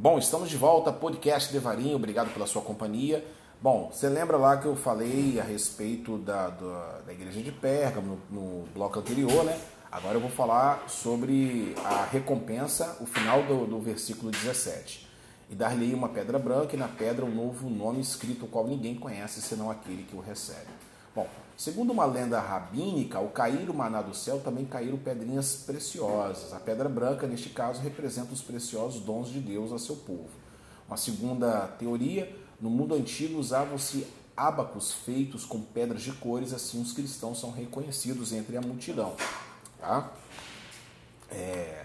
Bom, 0.00 0.16
estamos 0.16 0.48
de 0.48 0.56
volta, 0.56 0.92
podcast 0.92 1.52
Devarinho, 1.52 1.96
obrigado 1.96 2.32
pela 2.32 2.46
sua 2.46 2.62
companhia. 2.62 3.26
Bom, 3.60 3.90
você 3.92 4.08
lembra 4.08 4.36
lá 4.36 4.56
que 4.56 4.66
eu 4.66 4.76
falei 4.76 5.40
a 5.40 5.42
respeito 5.42 6.16
da, 6.18 6.50
da, 6.50 7.00
da 7.04 7.12
igreja 7.12 7.42
de 7.42 7.50
Pérgamo 7.50 8.16
no, 8.30 8.60
no, 8.60 8.66
bloco 8.66 9.00
anterior, 9.00 9.42
né? 9.42 9.58
Agora 9.90 10.14
eu 10.14 10.20
vou 10.20 10.30
falar 10.30 10.88
sobre 10.88 11.74
a 11.84 12.04
recompensa, 12.04 12.96
o 13.00 13.06
final 13.06 13.42
do, 13.42 13.66
do 13.66 13.80
versículo 13.80 14.30
17. 14.30 15.08
E 15.50 15.56
dar-lhe 15.56 15.92
uma 15.92 16.10
pedra 16.10 16.38
branca 16.38 16.76
e 16.76 16.78
na 16.78 16.86
pedra 16.86 17.24
um 17.24 17.34
novo 17.34 17.68
nome 17.68 18.00
escrito, 18.00 18.44
o 18.44 18.48
qual 18.48 18.68
ninguém 18.68 18.94
conhece 18.94 19.42
senão 19.42 19.68
aquele 19.68 20.04
que 20.04 20.14
o 20.14 20.20
recebe. 20.20 20.68
Bom, 21.18 21.26
segundo 21.56 21.92
uma 21.92 22.04
lenda 22.04 22.38
rabínica, 22.38 23.18
ao 23.18 23.26
cair 23.30 23.68
o 23.68 23.74
maná 23.74 24.00
do 24.00 24.14
céu 24.14 24.38
também 24.38 24.64
caíram 24.64 24.96
pedrinhas 24.96 25.64
preciosas. 25.66 26.52
A 26.52 26.60
pedra 26.60 26.88
branca, 26.88 27.26
neste 27.26 27.48
caso, 27.48 27.80
representa 27.80 28.32
os 28.32 28.40
preciosos 28.40 29.00
dons 29.00 29.28
de 29.28 29.40
Deus 29.40 29.72
a 29.72 29.80
seu 29.80 29.96
povo. 29.96 30.30
Uma 30.86 30.96
segunda 30.96 31.66
teoria, 31.76 32.32
no 32.60 32.70
mundo 32.70 32.94
antigo 32.94 33.36
usavam-se 33.36 34.06
ábacos 34.36 34.92
feitos 34.92 35.44
com 35.44 35.60
pedras 35.60 36.02
de 36.02 36.12
cores, 36.12 36.52
assim 36.52 36.80
os 36.80 36.92
cristãos 36.92 37.40
são 37.40 37.50
reconhecidos 37.50 38.32
entre 38.32 38.56
a 38.56 38.60
multidão. 38.60 39.16
Tá? 39.80 40.12
É, 41.32 41.84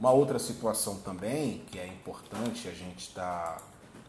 uma 0.00 0.10
outra 0.10 0.40
situação 0.40 0.96
também 0.96 1.62
que 1.70 1.78
é 1.78 1.86
importante 1.86 2.66
a 2.66 2.72
gente 2.72 3.06
estar 3.06 3.54
tá, 3.54 3.62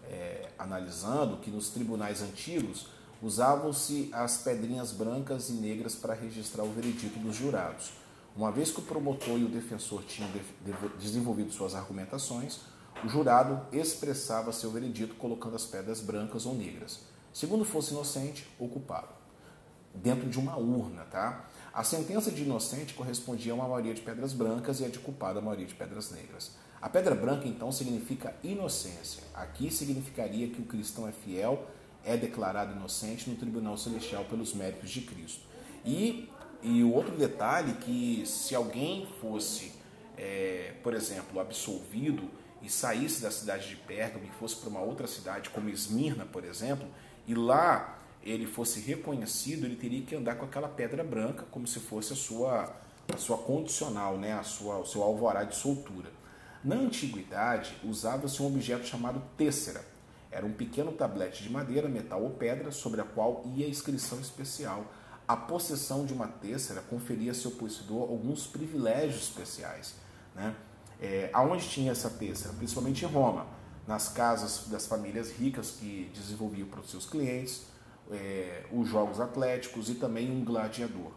é, 0.09 0.49
analisando, 0.57 1.37
que 1.37 1.51
nos 1.51 1.69
tribunais 1.69 2.23
antigos 2.23 2.94
usavam-se 3.21 4.09
as 4.11 4.37
pedrinhas 4.37 4.91
brancas 4.91 5.49
e 5.49 5.53
negras 5.53 5.95
para 5.95 6.13
registrar 6.13 6.63
o 6.63 6.71
veredito 6.71 7.17
dos 7.19 7.35
jurados. 7.35 7.93
Uma 8.35 8.51
vez 8.51 8.69
que 8.71 8.79
o 8.79 8.83
promotor 8.83 9.39
e 9.39 9.45
o 9.45 9.49
defensor 9.49 10.03
tinham 10.03 10.29
desenvolvido 10.99 11.51
suas 11.51 11.73
argumentações, 11.73 12.59
o 13.03 13.07
jurado 13.07 13.61
expressava 13.71 14.51
seu 14.51 14.71
veredito 14.71 15.15
colocando 15.15 15.55
as 15.55 15.65
pedras 15.65 16.01
brancas 16.01 16.45
ou 16.45 16.53
negras, 16.53 17.01
segundo 17.33 17.63
fosse 17.63 17.93
inocente 17.93 18.47
ou 18.59 18.67
culpado, 18.67 19.09
dentro 19.93 20.29
de 20.29 20.39
uma 20.39 20.57
urna, 20.57 21.03
tá? 21.05 21.45
A 21.73 21.83
sentença 21.83 22.31
de 22.31 22.43
inocente 22.43 22.93
correspondia 22.93 23.51
a 23.51 23.55
uma 23.55 23.67
maioria 23.67 23.93
de 23.93 24.01
pedras 24.01 24.33
brancas 24.33 24.79
e 24.79 24.85
a 24.85 24.89
de 24.89 24.99
culpado 24.99 25.39
a 25.39 25.41
maioria 25.41 25.65
de 25.65 25.75
pedras 25.75 26.11
negras. 26.11 26.51
A 26.81 26.89
pedra 26.89 27.15
branca, 27.15 27.47
então, 27.47 27.71
significa 27.71 28.35
inocência. 28.43 29.23
Aqui 29.33 29.71
significaria 29.71 30.47
que 30.49 30.61
o 30.61 30.65
cristão 30.65 31.07
é 31.07 31.11
fiel, 31.11 31.65
é 32.05 32.15
declarado 32.15 32.73
inocente 32.73 33.29
no 33.29 33.35
tribunal 33.35 33.77
celestial 33.77 34.23
pelos 34.25 34.53
méritos 34.53 34.89
de 34.89 35.01
Cristo. 35.01 35.41
E, 35.83 36.29
e 36.61 36.83
o 36.83 36.93
outro 36.93 37.15
detalhe 37.17 37.73
que 37.73 38.23
se 38.25 38.53
alguém 38.53 39.07
fosse, 39.19 39.73
é, 40.17 40.73
por 40.83 40.93
exemplo, 40.93 41.39
absolvido 41.39 42.29
e 42.61 42.69
saísse 42.69 43.21
da 43.21 43.31
cidade 43.31 43.69
de 43.69 43.75
Pérgamo 43.75 44.25
e 44.25 44.29
fosse 44.39 44.55
para 44.55 44.69
uma 44.69 44.81
outra 44.81 45.07
cidade, 45.07 45.49
como 45.49 45.69
Esmirna, 45.69 46.25
por 46.25 46.43
exemplo, 46.43 46.87
e 47.27 47.33
lá 47.33 47.99
ele 48.23 48.47
fosse 48.47 48.79
reconhecido, 48.79 49.65
ele 49.65 49.75
teria 49.75 50.01
que 50.01 50.15
andar 50.15 50.35
com 50.35 50.45
aquela 50.45 50.67
pedra 50.67 51.03
branca, 51.03 51.45
como 51.51 51.67
se 51.67 51.79
fosse 51.79 52.13
a 52.13 52.15
sua, 52.15 52.75
a 53.13 53.17
sua 53.17 53.37
condicional, 53.37 54.17
né? 54.17 54.33
a 54.33 54.43
sua, 54.43 54.79
o 54.79 54.85
seu 54.85 55.03
alvorá 55.03 55.43
de 55.43 55.55
soltura. 55.55 56.09
Na 56.63 56.75
antiguidade, 56.75 57.75
usava-se 57.83 58.41
um 58.41 58.47
objeto 58.47 58.87
chamado 58.87 59.21
têssera. 59.37 59.85
Era 60.35 60.45
um 60.45 60.51
pequeno 60.51 60.91
tablete 60.91 61.43
de 61.43 61.49
madeira, 61.49 61.87
metal 61.87 62.21
ou 62.21 62.31
pedra, 62.31 62.69
sobre 62.69 62.99
a 62.99 63.05
qual 63.05 63.41
ia 63.55 63.65
a 63.65 63.69
inscrição 63.69 64.19
especial. 64.19 64.85
A 65.25 65.37
possessão 65.37 66.05
de 66.05 66.13
uma 66.13 66.27
têssera 66.27 66.81
conferia 66.81 67.31
a 67.31 67.33
seu 67.33 67.51
possuidor 67.51 68.01
alguns 68.01 68.45
privilégios 68.45 69.23
especiais. 69.23 69.95
Né? 70.35 70.53
É, 70.99 71.29
aonde 71.31 71.69
tinha 71.69 71.93
essa 71.93 72.09
têssera? 72.09 72.53
Principalmente 72.53 73.05
em 73.05 73.07
Roma, 73.07 73.47
nas 73.87 74.09
casas 74.09 74.67
das 74.67 74.85
famílias 74.85 75.31
ricas 75.31 75.71
que 75.71 76.11
desenvolviam 76.13 76.67
para 76.67 76.81
os 76.81 76.91
seus 76.91 77.05
clientes, 77.05 77.67
é, 78.11 78.65
os 78.73 78.89
jogos 78.89 79.21
atléticos 79.21 79.89
e 79.89 79.95
também 79.95 80.29
um 80.29 80.43
gladiador. 80.43 81.13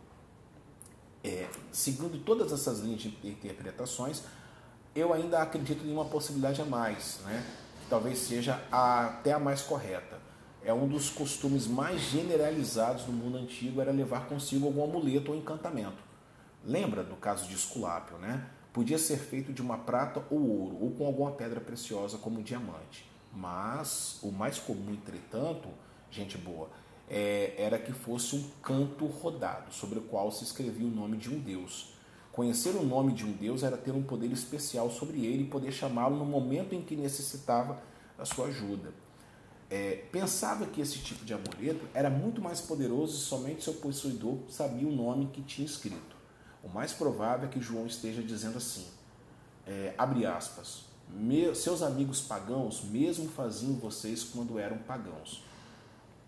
É, 1.25 1.49
seguindo 1.73 2.23
todas 2.25 2.53
essas 2.53 2.79
linhas 2.79 3.01
de 3.01 3.09
interpretações, 3.25 4.23
eu 4.95 5.13
ainda 5.13 5.43
acredito 5.43 5.85
em 5.85 5.93
uma 5.93 6.05
possibilidade 6.05 6.63
a 6.63 6.65
mais, 6.65 7.19
né? 7.25 7.45
Talvez 7.89 8.19
seja 8.19 8.63
a, 8.71 9.07
até 9.07 9.33
a 9.33 9.39
mais 9.39 9.63
correta. 9.63 10.19
É 10.63 10.73
um 10.73 10.87
dos 10.87 11.09
costumes 11.09 11.67
mais 11.67 12.01
generalizados 12.01 13.07
no 13.07 13.13
mundo 13.13 13.39
antigo 13.39 13.81
era 13.81 13.93
levar 13.93 14.27
consigo 14.27 14.67
algum 14.67 14.85
amuleto 14.85 15.31
ou 15.31 15.37
encantamento. 15.37 16.03
Lembra 16.65 17.03
do 17.03 17.17
caso 17.17 17.49
de 17.49 17.55
Esculápio, 17.55 18.19
né? 18.19 18.51
Podia 18.73 18.99
ser 18.99 19.17
feito 19.17 19.53
de 19.53 19.63
uma 19.63 19.79
prata 19.79 20.23
ou 20.31 20.39
ouro, 20.39 20.79
ou 20.81 20.91
com 20.91 21.07
alguma 21.07 21.33
pedra 21.33 21.61
preciosa 21.61 22.19
como 22.19 22.41
um 22.41 22.43
diamante. 22.43 23.09
Mas 23.33 24.19
o 24.23 24.31
mais 24.31 24.59
comum, 24.59 24.93
entretanto, 24.93 25.69
gente 26.11 26.37
boa, 26.37 26.69
é, 27.09 27.55
era 27.57 27.79
que 27.79 27.93
fosse 27.93 28.37
um 28.37 28.51
canto 28.63 29.07
rodado, 29.07 29.73
sobre 29.73 29.99
o 29.99 30.03
qual 30.03 30.31
se 30.31 30.45
escrevia 30.45 30.87
o 30.87 30.91
nome 30.91 31.17
de 31.17 31.31
um 31.31 31.39
deus. 31.39 31.95
Conhecer 32.39 32.77
o 32.77 32.85
nome 32.85 33.13
de 33.15 33.25
um 33.25 33.33
deus 33.33 33.65
era 33.65 33.77
ter 33.77 33.91
um 33.91 34.01
poder 34.01 34.31
especial 34.31 34.89
sobre 34.93 35.27
ele 35.27 35.43
e 35.43 35.47
poder 35.49 35.73
chamá-lo 35.73 36.17
no 36.17 36.25
momento 36.25 36.73
em 36.73 36.81
que 36.81 36.95
necessitava 36.95 37.83
da 38.17 38.25
sua 38.25 38.47
ajuda. 38.47 38.95
É, 39.69 40.05
pensava 40.13 40.65
que 40.67 40.81
esse 40.81 41.01
tipo 41.01 41.25
de 41.25 41.35
amuleto 41.35 41.85
era 41.93 42.09
muito 42.09 42.41
mais 42.41 42.61
poderoso 42.61 43.17
e 43.17 43.19
somente 43.19 43.65
seu 43.65 43.75
possuidor 43.75 44.39
sabia 44.49 44.87
o 44.87 44.93
nome 44.95 45.27
que 45.33 45.43
tinha 45.43 45.67
escrito. 45.67 46.15
O 46.63 46.69
mais 46.69 46.93
provável 46.93 47.49
é 47.49 47.51
que 47.51 47.61
João 47.61 47.89
esteja 47.89 48.23
dizendo 48.23 48.59
assim: 48.59 48.87
é, 49.67 49.93
abre 49.99 50.25
aspas, 50.25 50.85
seus 51.57 51.83
amigos 51.83 52.21
pagãos 52.21 52.85
mesmo 52.85 53.29
faziam 53.29 53.73
vocês 53.73 54.23
quando 54.23 54.61
eram 54.61 54.79
pagãos 54.79 55.43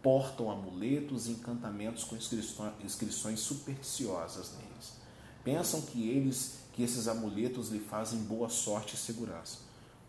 portam 0.02 0.50
amuletos 0.50 1.28
e 1.28 1.30
encantamentos 1.30 2.02
com 2.02 2.16
inscrições 2.16 3.38
supersticiosas 3.38 4.56
neles. 4.56 4.99
Pensam 5.44 5.80
que 5.82 6.08
eles, 6.08 6.60
que 6.72 6.82
esses 6.82 7.08
amuletos 7.08 7.70
lhe 7.70 7.80
fazem 7.80 8.20
boa 8.20 8.48
sorte 8.48 8.94
e 8.94 8.98
segurança. 8.98 9.58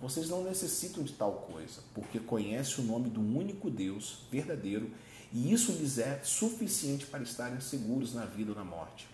Vocês 0.02 0.30
não 0.30 0.44
necessitam 0.44 1.04
de 1.04 1.14
tal 1.14 1.34
coisa, 1.52 1.82
porque 1.94 2.20
conhecem 2.20 2.84
o 2.84 2.88
nome 2.88 3.10
do 3.10 3.22
único 3.22 3.70
Deus 3.70 4.26
verdadeiro 4.32 4.92
e 5.32 5.54
isso 5.54 5.72
lhes 5.72 5.98
é 5.98 6.20
suficiente 6.24 7.06
para 7.06 7.24
estarem 7.24 7.62
seguros 7.62 8.14
na 8.14 8.26
vida 8.26 8.52
ou 8.52 8.58
na 8.58 8.66
morte. 8.66 9.08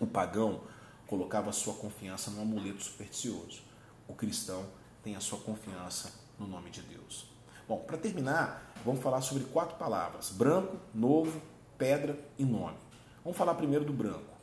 O 0.00 0.06
pagão 0.06 0.62
colocava 1.06 1.52
sua 1.52 1.74
confiança 1.74 2.30
no 2.30 2.42
amuleto 2.42 2.82
supersticioso. 2.82 3.60
O 4.06 4.14
cristão 4.14 4.64
tem 5.02 5.16
a 5.16 5.20
sua 5.20 5.38
confiança 5.38 6.12
no 6.38 6.46
nome 6.46 6.70
de 6.70 6.80
Deus. 6.82 7.26
Bom, 7.66 7.78
para 7.80 7.98
terminar, 7.98 8.72
vamos 8.84 9.02
falar 9.02 9.20
sobre 9.20 9.44
quatro 9.44 9.76
palavras: 9.76 10.30
branco, 10.30 10.78
novo, 10.94 11.42
pedra 11.76 12.18
e 12.38 12.44
nome. 12.44 12.76
Vamos 13.22 13.36
falar 13.36 13.54
primeiro 13.54 13.84
do 13.84 13.92
branco. 13.92 14.37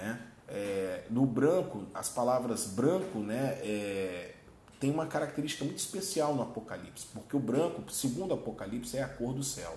Né? 0.00 0.20
É, 0.48 1.04
no 1.10 1.26
branco, 1.26 1.86
as 1.94 2.08
palavras 2.08 2.66
branco 2.66 3.18
né, 3.18 3.58
é, 3.62 4.34
tem 4.80 4.90
uma 4.90 5.06
característica 5.06 5.64
muito 5.64 5.78
especial 5.78 6.34
no 6.34 6.42
Apocalipse, 6.42 7.06
porque 7.12 7.36
o 7.36 7.40
branco, 7.40 7.82
segundo 7.90 8.32
o 8.32 8.34
Apocalipse, 8.34 8.96
é 8.96 9.02
a 9.02 9.08
cor 9.08 9.32
do 9.32 9.44
céu. 9.44 9.76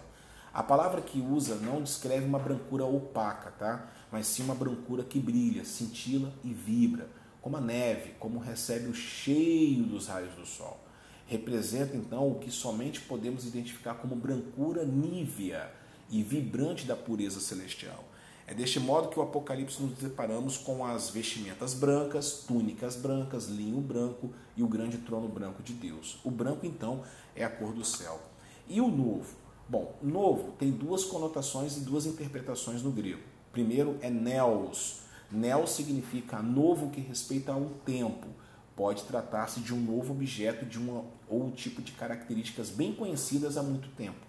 A 0.53 0.63
palavra 0.63 1.01
que 1.01 1.19
usa 1.19 1.55
não 1.55 1.81
descreve 1.81 2.25
uma 2.25 2.39
brancura 2.39 2.85
opaca, 2.85 3.51
tá? 3.51 3.89
mas 4.11 4.27
sim 4.27 4.43
uma 4.43 4.55
brancura 4.55 5.03
que 5.03 5.19
brilha, 5.19 5.65
cintila 5.65 6.31
e 6.43 6.53
vibra, 6.53 7.07
como 7.41 7.57
a 7.57 7.61
neve, 7.61 8.13
como 8.19 8.39
recebe 8.39 8.87
o 8.87 8.93
cheio 8.93 9.83
dos 9.83 10.07
raios 10.07 10.33
do 10.35 10.45
sol 10.45 10.79
representa 11.25 11.95
então 11.95 12.29
o 12.29 12.35
que 12.35 12.51
somente 12.51 13.01
podemos 13.01 13.45
identificar 13.45 13.95
como 13.95 14.15
brancura 14.15 14.85
nívea 14.85 15.71
e 16.09 16.21
vibrante 16.21 16.85
da 16.85 16.95
pureza 16.95 17.39
celestial. 17.39 18.03
É 18.45 18.53
deste 18.53 18.79
modo 18.79 19.09
que 19.09 19.19
o 19.19 19.21
Apocalipse 19.21 19.81
nos 19.81 19.97
deparamos 19.97 20.57
com 20.57 20.85
as 20.85 21.09
vestimentas 21.09 21.73
brancas, 21.73 22.43
túnicas 22.47 22.95
brancas, 22.95 23.47
linho 23.47 23.79
branco 23.79 24.31
e 24.55 24.63
o 24.63 24.67
grande 24.67 24.97
trono 24.97 25.27
branco 25.27 25.63
de 25.63 25.73
Deus. 25.73 26.19
O 26.23 26.29
branco, 26.29 26.65
então, 26.65 27.03
é 27.35 27.43
a 27.43 27.49
cor 27.49 27.73
do 27.73 27.85
céu. 27.85 28.19
E 28.67 28.81
o 28.81 28.87
novo? 28.87 29.35
Bom, 29.67 29.95
novo 30.01 30.51
tem 30.59 30.71
duas 30.71 31.05
conotações 31.05 31.77
e 31.77 31.81
duas 31.81 32.05
interpretações 32.05 32.83
no 32.83 32.91
grego. 32.91 33.21
Primeiro 33.51 33.97
é 34.01 34.09
neos. 34.09 35.03
Neos 35.31 35.71
significa 35.71 36.41
novo 36.41 36.89
que 36.89 36.99
respeita 36.99 37.53
ao 37.53 37.65
tempo 37.85 38.27
Pode 38.75 39.03
tratar-se 39.03 39.59
de 39.59 39.73
um 39.73 39.79
novo 39.79 40.13
objeto 40.13 40.65
de 40.65 40.79
uma, 40.79 41.05
ou 41.29 41.51
tipo 41.51 41.81
de 41.81 41.91
características 41.91 42.71
bem 42.71 42.93
conhecidas 42.93 43.55
há 43.55 43.61
muito 43.61 43.87
tempo. 43.89 44.25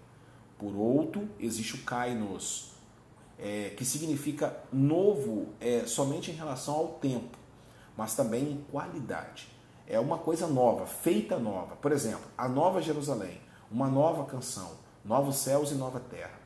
Por 0.59 0.75
outro, 0.75 1.27
existe 1.39 1.75
o 1.75 1.77
kainos, 1.79 2.74
é, 3.39 3.73
que 3.75 3.83
significa 3.83 4.55
novo 4.71 5.49
é, 5.59 5.85
somente 5.85 6.31
em 6.31 6.33
relação 6.33 6.75
ao 6.75 6.87
tempo, 6.87 7.37
mas 7.97 8.15
também 8.15 8.43
em 8.43 8.65
qualidade. 8.71 9.47
É 9.87 9.99
uma 9.99 10.17
coisa 10.17 10.47
nova, 10.47 10.85
feita 10.85 11.37
nova. 11.37 11.75
Por 11.75 11.91
exemplo, 11.91 12.25
a 12.37 12.47
Nova 12.47 12.81
Jerusalém, 12.81 13.39
uma 13.71 13.87
nova 13.87 14.25
canção, 14.25 14.71
novos 15.03 15.37
céus 15.37 15.71
e 15.71 15.75
nova 15.75 15.99
terra. 15.99 16.39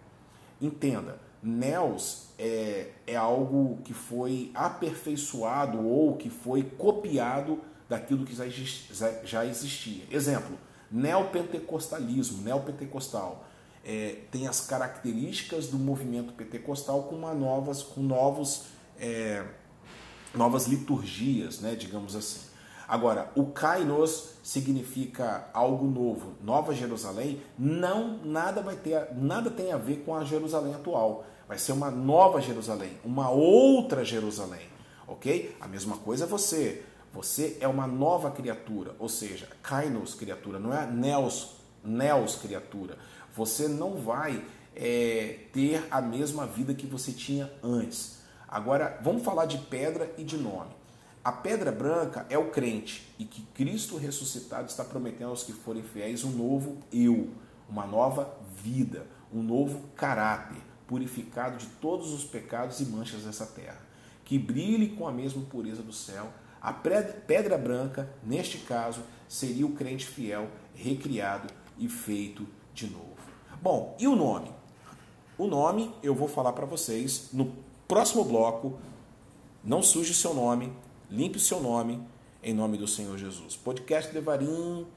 Entenda, 0.61 1.19
Nels 1.41 2.27
é, 2.37 2.91
é 3.07 3.15
algo 3.15 3.79
que 3.83 3.93
foi 3.93 4.51
aperfeiçoado 4.53 5.79
ou 5.87 6.17
que 6.17 6.29
foi 6.29 6.63
copiado 6.63 7.61
daquilo 7.87 8.25
que 8.25 8.35
já 8.35 9.45
existia. 9.45 10.03
Exemplo, 10.11 10.57
neopentecostalismo, 10.91 12.43
neopentecostal. 12.43 13.45
É, 13.85 14.17
tem 14.29 14.47
as 14.47 14.61
características 14.61 15.67
do 15.67 15.77
movimento 15.77 16.33
pentecostal 16.33 17.03
com, 17.03 17.15
uma 17.15 17.33
novas, 17.33 17.81
com 17.81 18.01
novos, 18.01 18.65
é, 18.99 19.43
novas 20.33 20.67
liturgias, 20.67 21.59
né, 21.59 21.75
digamos 21.75 22.15
assim. 22.15 22.49
Agora, 22.89 23.31
o 23.35 23.45
kainos 23.45 24.31
significa 24.41 25.47
algo 25.53 25.85
novo, 25.85 26.33
Nova 26.43 26.73
Jerusalém, 26.73 27.39
não 27.57 28.17
nada 28.23 28.63
vai 28.63 28.75
ter, 28.75 29.09
nada 29.15 29.51
tem 29.51 29.71
a 29.71 29.77
ver 29.77 29.97
com 29.97 30.15
a 30.15 30.23
Jerusalém 30.23 30.73
atual. 30.73 31.23
Vai 31.47 31.59
ser 31.59 31.71
uma 31.71 31.91
nova 31.91 32.41
Jerusalém, 32.41 32.97
uma 33.05 33.29
outra 33.29 34.03
Jerusalém, 34.03 34.67
ok? 35.07 35.55
A 35.61 35.67
mesma 35.67 35.97
coisa 35.97 36.25
você. 36.25 36.83
Você 37.13 37.57
é 37.59 37.67
uma 37.67 37.87
nova 37.87 38.31
criatura, 38.31 38.95
ou 38.99 39.09
seja, 39.09 39.47
kainos 39.61 40.15
criatura, 40.15 40.59
não 40.59 40.73
é 40.73 40.85
neos, 40.85 41.57
neos 41.83 42.35
criatura. 42.35 42.97
Você 43.35 43.67
não 43.67 43.95
vai 43.95 44.43
é, 44.75 45.39
ter 45.51 45.85
a 45.91 46.01
mesma 46.01 46.45
vida 46.45 46.73
que 46.73 46.85
você 46.85 47.11
tinha 47.11 47.51
antes. 47.63 48.19
Agora, 48.47 48.99
vamos 49.03 49.23
falar 49.23 49.45
de 49.45 49.57
pedra 49.57 50.13
e 50.17 50.23
de 50.23 50.37
nome. 50.37 50.79
A 51.23 51.31
pedra 51.31 51.71
branca 51.71 52.25
é 52.29 52.37
o 52.37 52.49
crente 52.49 53.13
e 53.19 53.25
que 53.25 53.41
Cristo 53.53 53.97
ressuscitado 53.97 54.69
está 54.69 54.83
prometendo 54.83 55.29
aos 55.29 55.43
que 55.43 55.51
forem 55.51 55.83
fiéis 55.83 56.23
um 56.23 56.31
novo 56.31 56.77
eu, 56.91 57.29
uma 57.69 57.85
nova 57.85 58.35
vida, 58.63 59.05
um 59.31 59.43
novo 59.43 59.81
caráter, 59.95 60.61
purificado 60.87 61.57
de 61.57 61.67
todos 61.81 62.13
os 62.13 62.23
pecados 62.23 62.79
e 62.79 62.85
manchas 62.85 63.23
dessa 63.23 63.45
terra, 63.45 63.79
que 64.23 64.39
brilhe 64.39 64.89
com 64.95 65.07
a 65.07 65.11
mesma 65.11 65.43
pureza 65.43 65.83
do 65.83 65.93
céu. 65.93 66.33
A 66.61 66.73
pedra 66.73 67.57
branca, 67.57 68.09
neste 68.23 68.57
caso, 68.59 69.01
seria 69.27 69.65
o 69.65 69.73
crente 69.73 70.05
fiel, 70.07 70.49
recriado 70.73 71.53
e 71.77 71.87
feito 71.87 72.47
de 72.73 72.89
novo. 72.89 73.18
Bom, 73.61 73.93
e 73.99 74.07
o 74.07 74.15
nome? 74.15 74.49
O 75.37 75.45
nome 75.45 75.93
eu 76.01 76.15
vou 76.15 76.29
falar 76.29 76.53
para 76.53 76.65
vocês 76.65 77.27
no 77.33 77.53
próximo 77.89 78.23
bloco. 78.23 78.79
Não 79.61 79.83
suje 79.83 80.13
seu 80.13 80.33
nome, 80.33 80.71
limpe 81.09 81.35
o 81.35 81.41
seu 81.41 81.59
nome, 81.59 82.01
em 82.41 82.53
nome 82.53 82.77
do 82.77 82.87
Senhor 82.87 83.17
Jesus. 83.17 83.57
Podcast 83.57 84.13
Devarim. 84.13 84.87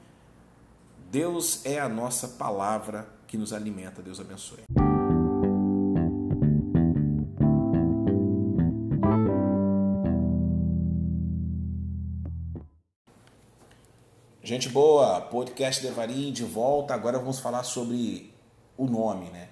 Deus 1.11 1.65
é 1.65 1.77
a 1.77 1.89
nossa 1.89 2.25
palavra 2.25 3.09
que 3.27 3.37
nos 3.37 3.51
alimenta. 3.51 4.01
Deus 4.01 4.21
abençoe. 4.21 4.63
Gente 14.41 14.69
boa, 14.69 15.19
podcast 15.19 15.81
Devarim 15.81 16.31
de 16.31 16.45
volta. 16.45 16.93
Agora 16.93 17.19
vamos 17.19 17.39
falar 17.39 17.63
sobre 17.63 18.32
o 18.77 18.85
nome, 18.85 19.29
né? 19.29 19.49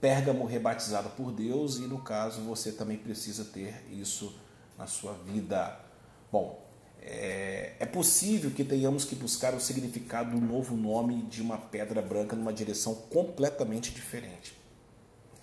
Pérgamo 0.00 0.44
rebatizado 0.44 1.10
por 1.10 1.30
Deus 1.30 1.78
e 1.78 1.82
no 1.82 2.00
caso 2.00 2.42
você 2.42 2.72
também 2.72 2.96
precisa 2.96 3.44
ter 3.44 3.86
isso 3.90 4.34
na 4.76 4.86
sua 4.86 5.12
vida. 5.12 5.78
Bom, 6.30 6.60
é, 7.00 7.74
é 7.78 7.86
possível 7.86 8.50
que 8.50 8.64
tenhamos 8.64 9.04
que 9.04 9.14
buscar 9.14 9.54
o 9.54 9.60
significado 9.60 10.30
do 10.30 10.40
novo 10.40 10.76
nome 10.76 11.22
de 11.22 11.42
uma 11.42 11.58
pedra 11.58 12.00
branca 12.00 12.36
numa 12.36 12.52
direção 12.52 12.94
completamente 12.94 13.92
diferente, 13.92 14.56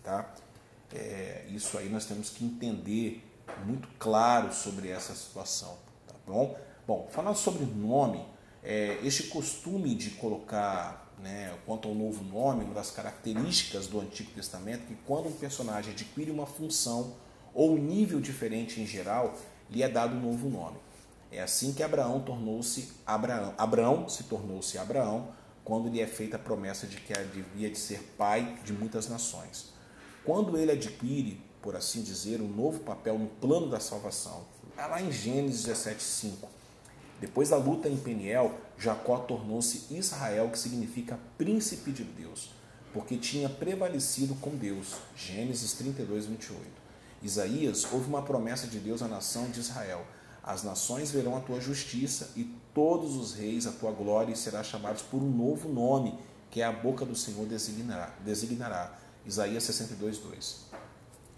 tá? 0.04 0.34
É, 0.94 1.46
isso 1.50 1.78
aí 1.78 1.90
nós 1.90 2.06
temos 2.06 2.30
que 2.30 2.44
entender 2.44 3.24
muito 3.66 3.88
claro 4.00 4.54
sobre 4.54 4.90
essa 4.90 5.14
situação, 5.14 5.78
tá 6.08 6.16
bom? 6.26 6.58
Bom, 6.88 7.08
falando 7.12 7.36
sobre 7.36 7.66
nome, 7.66 8.26
é, 8.64 8.98
este 9.04 9.24
costume 9.24 9.94
de 9.94 10.12
colocar 10.12 11.09
né, 11.22 11.54
quanto 11.66 11.88
ao 11.88 11.96
novo 11.96 12.24
nome, 12.24 12.64
uma 12.64 12.74
das 12.74 12.92
características 12.92 13.88
do 13.88 14.00
Antigo 14.00 14.32
Testamento, 14.32 14.86
que 14.86 14.96
quando 15.06 15.28
um 15.28 15.34
personagem 15.34 15.94
adquire 15.94 16.32
uma 16.32 16.46
função 16.46 17.14
ou 17.54 17.74
um 17.74 17.78
nível 17.78 18.20
diferente 18.20 18.80
em 18.80 18.86
geral, 18.86 19.36
lhe 19.70 19.84
é 19.84 19.90
dado 19.90 20.16
um 20.16 20.22
novo 20.22 20.50
nome. 20.50 20.78
É 21.32 21.42
assim 21.42 21.74
que 21.74 21.84
Abraão 21.84 22.22
tornou-se 22.22 22.92
Abraão. 23.06 23.54
Abraão 23.58 24.10
se 24.10 24.24
tornou-se 24.24 24.78
Abraão 24.78 25.28
quando 25.64 25.90
lhe 25.90 26.02
é 26.02 26.08
feita 26.08 26.38
a 26.38 26.40
promessa 26.40 26.88
de 26.88 26.98
que 26.98 27.14
havia 27.14 27.70
de 27.70 27.78
ser 27.78 28.00
pai 28.18 28.58
de 28.66 28.74
muitas 28.74 29.08
nações. 29.08 29.72
Quando 30.26 30.58
ele 30.58 30.72
adquire, 30.72 31.40
por 31.62 31.76
assim 31.76 32.02
dizer, 32.02 32.42
um 32.42 32.48
novo 32.48 32.80
papel 32.80 33.20
no 33.20 33.28
plano 33.28 33.70
da 33.70 33.80
salvação, 33.80 34.44
lá 34.76 35.02
em 35.02 35.12
Gênesis 35.12 35.68
17:5, 35.68 36.48
depois 37.20 37.50
da 37.50 37.58
luta 37.58 37.90
em 37.90 37.98
Peniel, 37.98 38.58
Jacó 38.78 39.18
tornou-se 39.18 39.94
Israel, 39.94 40.50
que 40.50 40.58
significa 40.58 41.20
príncipe 41.38 41.92
de 41.92 42.04
Deus, 42.04 42.52
porque 42.94 43.18
tinha 43.18 43.50
prevalecido 43.50 44.36
com 44.36 44.52
Deus. 44.52 44.96
Gênesis 45.16 45.74
32, 45.74 46.28
28. 46.28 46.62
Isaías, 47.22 47.86
houve 47.92 48.08
uma 48.08 48.22
promessa 48.22 48.68
de 48.68 48.80
Deus 48.80 49.02
à 49.02 49.08
nação 49.08 49.50
de 49.50 49.60
Israel. 49.60 50.06
As 50.42 50.64
nações 50.64 51.12
verão 51.12 51.36
a 51.36 51.42
tua 51.42 51.60
justiça 51.60 52.32
e 52.36 52.46
todos 52.74 53.18
os 53.18 53.34
reis 53.34 53.68
a 53.68 53.72
tua 53.72 53.92
glória 53.92 54.32
e 54.32 54.38
será 54.38 54.64
chamados 54.64 55.02
por 55.02 55.22
um 55.22 55.30
novo 55.30 55.68
nome, 55.68 56.18
que 56.50 56.62
é 56.62 56.66
a 56.66 56.72
boca 56.72 57.06
do 57.06 57.16
Senhor 57.16 57.46
designará. 57.46 58.16
designará. 58.24 58.98
Isaías 59.26 59.64
62, 59.64 60.18
2. 60.20 60.66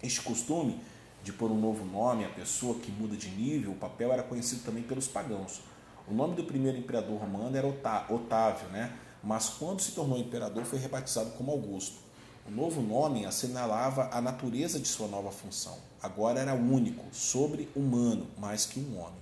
Este 0.03 0.21
costume 0.21 0.79
de 1.23 1.33
pôr 1.33 1.51
um 1.51 1.59
novo 1.59 1.83
nome 1.83 2.25
à 2.25 2.29
pessoa 2.29 2.79
que 2.79 2.91
muda 2.91 3.15
de 3.15 3.29
nível, 3.29 3.71
o 3.71 3.75
papel 3.75 4.13
era 4.13 4.23
conhecido 4.23 4.63
também 4.63 4.83
pelos 4.83 5.07
pagãos. 5.07 5.61
O 6.12 6.13
nome 6.13 6.36
do 6.36 6.43
primeiro 6.43 6.78
imperador 6.78 7.17
romano 7.21 7.56
era 7.56 7.65
Otávio, 7.65 8.67
né? 8.67 8.93
mas 9.24 9.47
quando 9.47 9.80
se 9.80 9.93
tornou 9.93 10.17
imperador 10.17 10.65
foi 10.65 10.78
rebatizado 10.78 11.30
como 11.38 11.54
Augusto. 11.54 12.00
O 12.45 12.52
novo 12.52 12.82
nome 12.82 13.26
assinalava 13.26 14.10
a 14.12 14.19
natureza 14.19 14.78
de 14.78 14.89
sua 14.89 15.08
nova 15.08 15.32
função. 15.32 15.78
Agora 16.04 16.41
era 16.41 16.54
único, 16.54 17.06
sobre-humano, 17.15 18.28
mais 18.38 18.65
que 18.65 18.82
um 18.82 19.00
homem. 19.00 19.21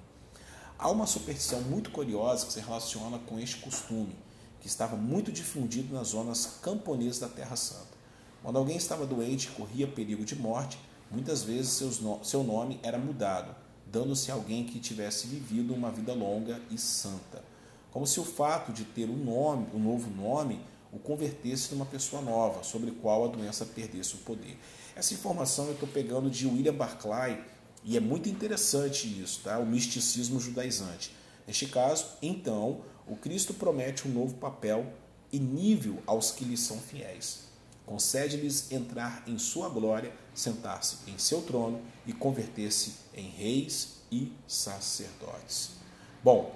Há 0.79 0.89
uma 0.89 1.05
superstição 1.05 1.61
muito 1.61 1.91
curiosa 1.91 2.47
que 2.47 2.53
se 2.53 2.59
relaciona 2.59 3.19
com 3.19 3.39
este 3.39 3.57
costume, 3.57 4.15
que 4.59 4.65
estava 4.65 4.95
muito 4.95 5.31
difundido 5.31 5.93
nas 5.93 6.07
zonas 6.07 6.57
camponesas 6.59 7.19
da 7.19 7.27
Terra 7.27 7.55
Santa. 7.55 7.99
Quando 8.41 8.57
alguém 8.57 8.77
estava 8.77 9.05
doente 9.05 9.45
e 9.45 9.51
corria 9.51 9.87
perigo 9.87 10.25
de 10.25 10.35
morte, 10.35 10.79
muitas 11.11 11.43
vezes 11.43 11.87
seu 12.23 12.43
nome 12.43 12.79
era 12.81 12.97
mudado 12.97 13.68
dando-se 13.91 14.31
alguém 14.31 14.65
que 14.65 14.79
tivesse 14.79 15.27
vivido 15.27 15.73
uma 15.73 15.91
vida 15.91 16.13
longa 16.13 16.61
e 16.69 16.77
santa. 16.77 17.43
Como 17.91 18.05
se 18.05 18.19
o 18.19 18.23
fato 18.23 18.71
de 18.71 18.83
ter 18.83 19.09
um 19.09 19.17
nome, 19.17 19.67
um 19.73 19.79
novo 19.79 20.09
nome, 20.09 20.61
o 20.91 20.99
convertesse 20.99 21.73
numa 21.73 21.85
pessoa 21.85 22.21
nova, 22.21 22.63
sobre 22.63 22.91
qual 22.91 23.25
a 23.25 23.27
doença 23.27 23.65
perdesse 23.65 24.15
o 24.15 24.19
poder. 24.19 24.57
Essa 24.95 25.13
informação 25.13 25.65
eu 25.67 25.73
estou 25.73 25.89
pegando 25.89 26.29
de 26.29 26.45
William 26.45 26.73
Barclay 26.73 27.43
e 27.83 27.97
é 27.97 27.99
muito 27.99 28.29
interessante 28.29 29.07
isso, 29.21 29.41
tá? 29.43 29.57
O 29.57 29.65
misticismo 29.65 30.39
judaizante. 30.39 31.15
Neste 31.47 31.65
caso, 31.65 32.05
então, 32.21 32.81
o 33.07 33.15
Cristo 33.15 33.53
promete 33.53 34.07
um 34.07 34.11
novo 34.11 34.35
papel 34.35 34.85
e 35.31 35.39
nível 35.39 36.01
aos 36.05 36.31
que 36.31 36.45
lhe 36.45 36.57
são 36.57 36.77
fiéis. 36.77 37.48
Concede-lhes 37.89 38.71
entrar 38.71 39.23
em 39.25 39.39
sua 39.39 39.67
glória, 39.67 40.13
sentar-se 40.35 40.97
em 41.07 41.17
seu 41.17 41.41
trono 41.41 41.81
e 42.05 42.13
converter-se 42.13 42.93
em 43.15 43.27
reis 43.27 43.95
e 44.11 44.31
sacerdotes. 44.47 45.71
Bom, 46.23 46.53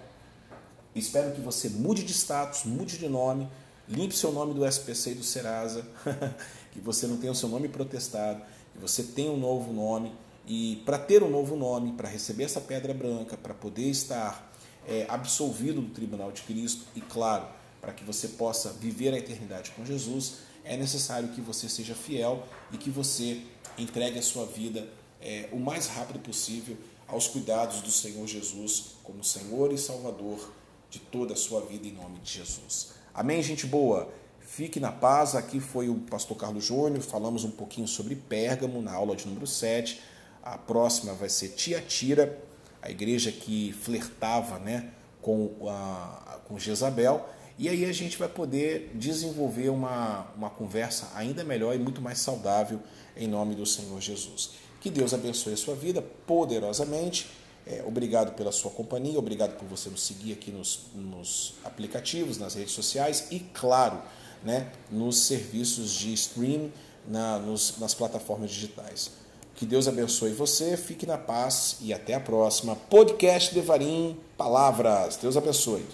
espero 0.94 1.34
que 1.34 1.42
você 1.42 1.70
mude 1.70 2.04
de 2.04 2.14
status, 2.14 2.66
mude 2.66 3.00
de 3.00 3.10
nome, 3.10 3.50
limpe 3.90 4.16
seu 4.16 4.32
nome 4.32 4.54
do 4.54 4.64
SPC 4.64 5.14
e 5.14 5.16
do 5.16 5.24
Serasa, 5.24 5.84
que 6.72 6.80
você 6.80 7.08
não 7.08 7.18
tenha 7.18 7.32
o 7.32 7.36
seu 7.36 7.50
nome 7.50 7.68
protestado, 7.68 8.40
que 8.72 8.78
você 8.78 9.02
tenha 9.02 9.32
um 9.32 9.38
novo 9.38 9.74
nome. 9.74 10.14
E 10.46 10.84
para 10.86 11.00
ter 11.00 11.24
um 11.24 11.32
novo 11.32 11.56
nome, 11.56 11.94
para 11.94 12.08
receber 12.08 12.44
essa 12.44 12.62
pedra 12.62 12.94
branca, 12.94 13.36
para 13.36 13.56
poder 13.56 13.90
estar 13.90 14.54
é, 14.88 15.08
absolvido 15.10 15.82
do 15.82 15.90
tribunal 15.90 16.32
de 16.32 16.44
Cristo 16.44 16.86
e, 16.96 17.02
claro, 17.02 17.48
para 17.82 17.92
que 17.92 18.04
você 18.04 18.28
possa 18.28 18.72
viver 18.72 19.16
a 19.16 19.18
eternidade 19.18 19.72
com 19.72 19.84
Jesus, 19.84 20.53
é 20.64 20.78
necessário 20.78 21.30
que 21.30 21.42
você 21.42 21.68
seja 21.68 21.94
fiel 21.94 22.48
e 22.72 22.78
que 22.78 22.90
você 22.90 23.42
entregue 23.78 24.20
a 24.20 24.22
sua 24.22 24.46
vida 24.46 24.88
é, 25.22 25.50
o 25.52 25.58
mais 25.58 25.88
rápido 25.88 26.20
possível 26.20 26.78
aos 27.08 27.28
cuidados 27.28 27.82
do 27.82 27.92
Senhor 27.92 28.26
Jesus 28.28 28.96
como 29.04 29.24
Senhor 29.24 29.72
e 29.72 29.78
Salvador 29.78 30.52
de 30.90 31.00
toda 31.00 31.34
a 31.34 31.38
sua 31.38 31.62
vida 31.62 31.88
em 31.88 31.92
nome 31.92 32.20
de 32.20 32.34
Jesus. 32.34 32.94
Amém, 33.14 33.42
gente 33.42 33.66
boa? 33.66 34.12
Fique 34.40 34.80
na 34.80 34.92
paz. 34.92 35.36
Aqui 35.36 35.60
foi 35.60 35.90
o 35.90 35.96
pastor 35.96 36.38
Carlos 36.38 36.64
Júnior. 36.64 37.02
Falamos 37.02 37.44
um 37.44 37.52
pouquinho 37.52 37.88
sobre 37.88 38.16
Pérgamo 38.16 38.82
na 38.82 38.94
aula 38.94 39.16
de 39.16 39.26
número 39.26 39.48
7. 39.48 40.00
A 40.44 40.58
próxima 40.58 41.14
vai 41.14 41.30
ser 41.30 41.50
Tiatira, 41.50 42.40
a 42.82 42.92
igreja 42.92 43.32
que 43.32 43.72
flertava 43.74 44.60
né, 44.60 44.92
com, 45.22 45.52
a, 45.68 46.40
com 46.48 46.60
Jezabel. 46.60 47.28
E 47.58 47.70
aí 47.70 47.86
a 47.86 47.94
gente 47.94 48.18
vai 48.18 48.28
poder 48.28 48.92
desenvolver 48.96 49.70
uma, 49.70 50.28
uma 50.36 50.50
conversa 50.50 51.12
ainda 51.16 51.44
melhor 51.44 51.76
e 51.76 51.80
muito 51.80 52.02
mais 52.02 52.20
saudável 52.20 52.80
em 53.16 53.28
nome 53.28 53.56
do 53.56 53.66
Senhor 53.66 54.00
Jesus. 54.02 54.52
Que 54.82 54.90
Deus 54.90 55.14
abençoe 55.14 55.54
a 55.54 55.58
sua 55.58 55.76
vida 55.76 56.02
poderosamente. 56.26 57.28
É, 57.66 57.84
obrigado 57.86 58.36
pela 58.36 58.52
sua 58.52 58.72
companhia, 58.72 59.18
obrigado 59.18 59.58
por 59.58 59.66
você 59.68 59.90
nos 59.90 60.04
seguir 60.04 60.34
aqui 60.34 60.52
nos, 60.52 60.88
nos 60.94 61.54
aplicativos, 61.64 62.38
nas 62.38 62.56
redes 62.56 62.74
sociais 62.74 63.28
e, 63.32 63.40
claro, 63.40 64.02
né, 64.44 64.70
nos 64.92 65.20
serviços 65.20 65.92
de 65.92 66.12
stream 66.14 66.70
na, 67.08 67.40
nos, 67.40 67.76
nas 67.80 67.94
plataformas 67.94 68.50
digitais. 68.52 69.12
Que 69.56 69.66
Deus 69.66 69.88
abençoe 69.88 70.34
você, 70.34 70.76
fique 70.76 71.06
na 71.06 71.18
paz 71.18 71.78
e 71.80 71.94
até 71.94 72.16
a 72.16 72.20
próxima. 72.20 72.76
Podcast 72.76 73.54
Devarim 73.54 74.20
Palavras. 74.36 75.16
Deus 75.16 75.38
abençoe. 75.38 75.86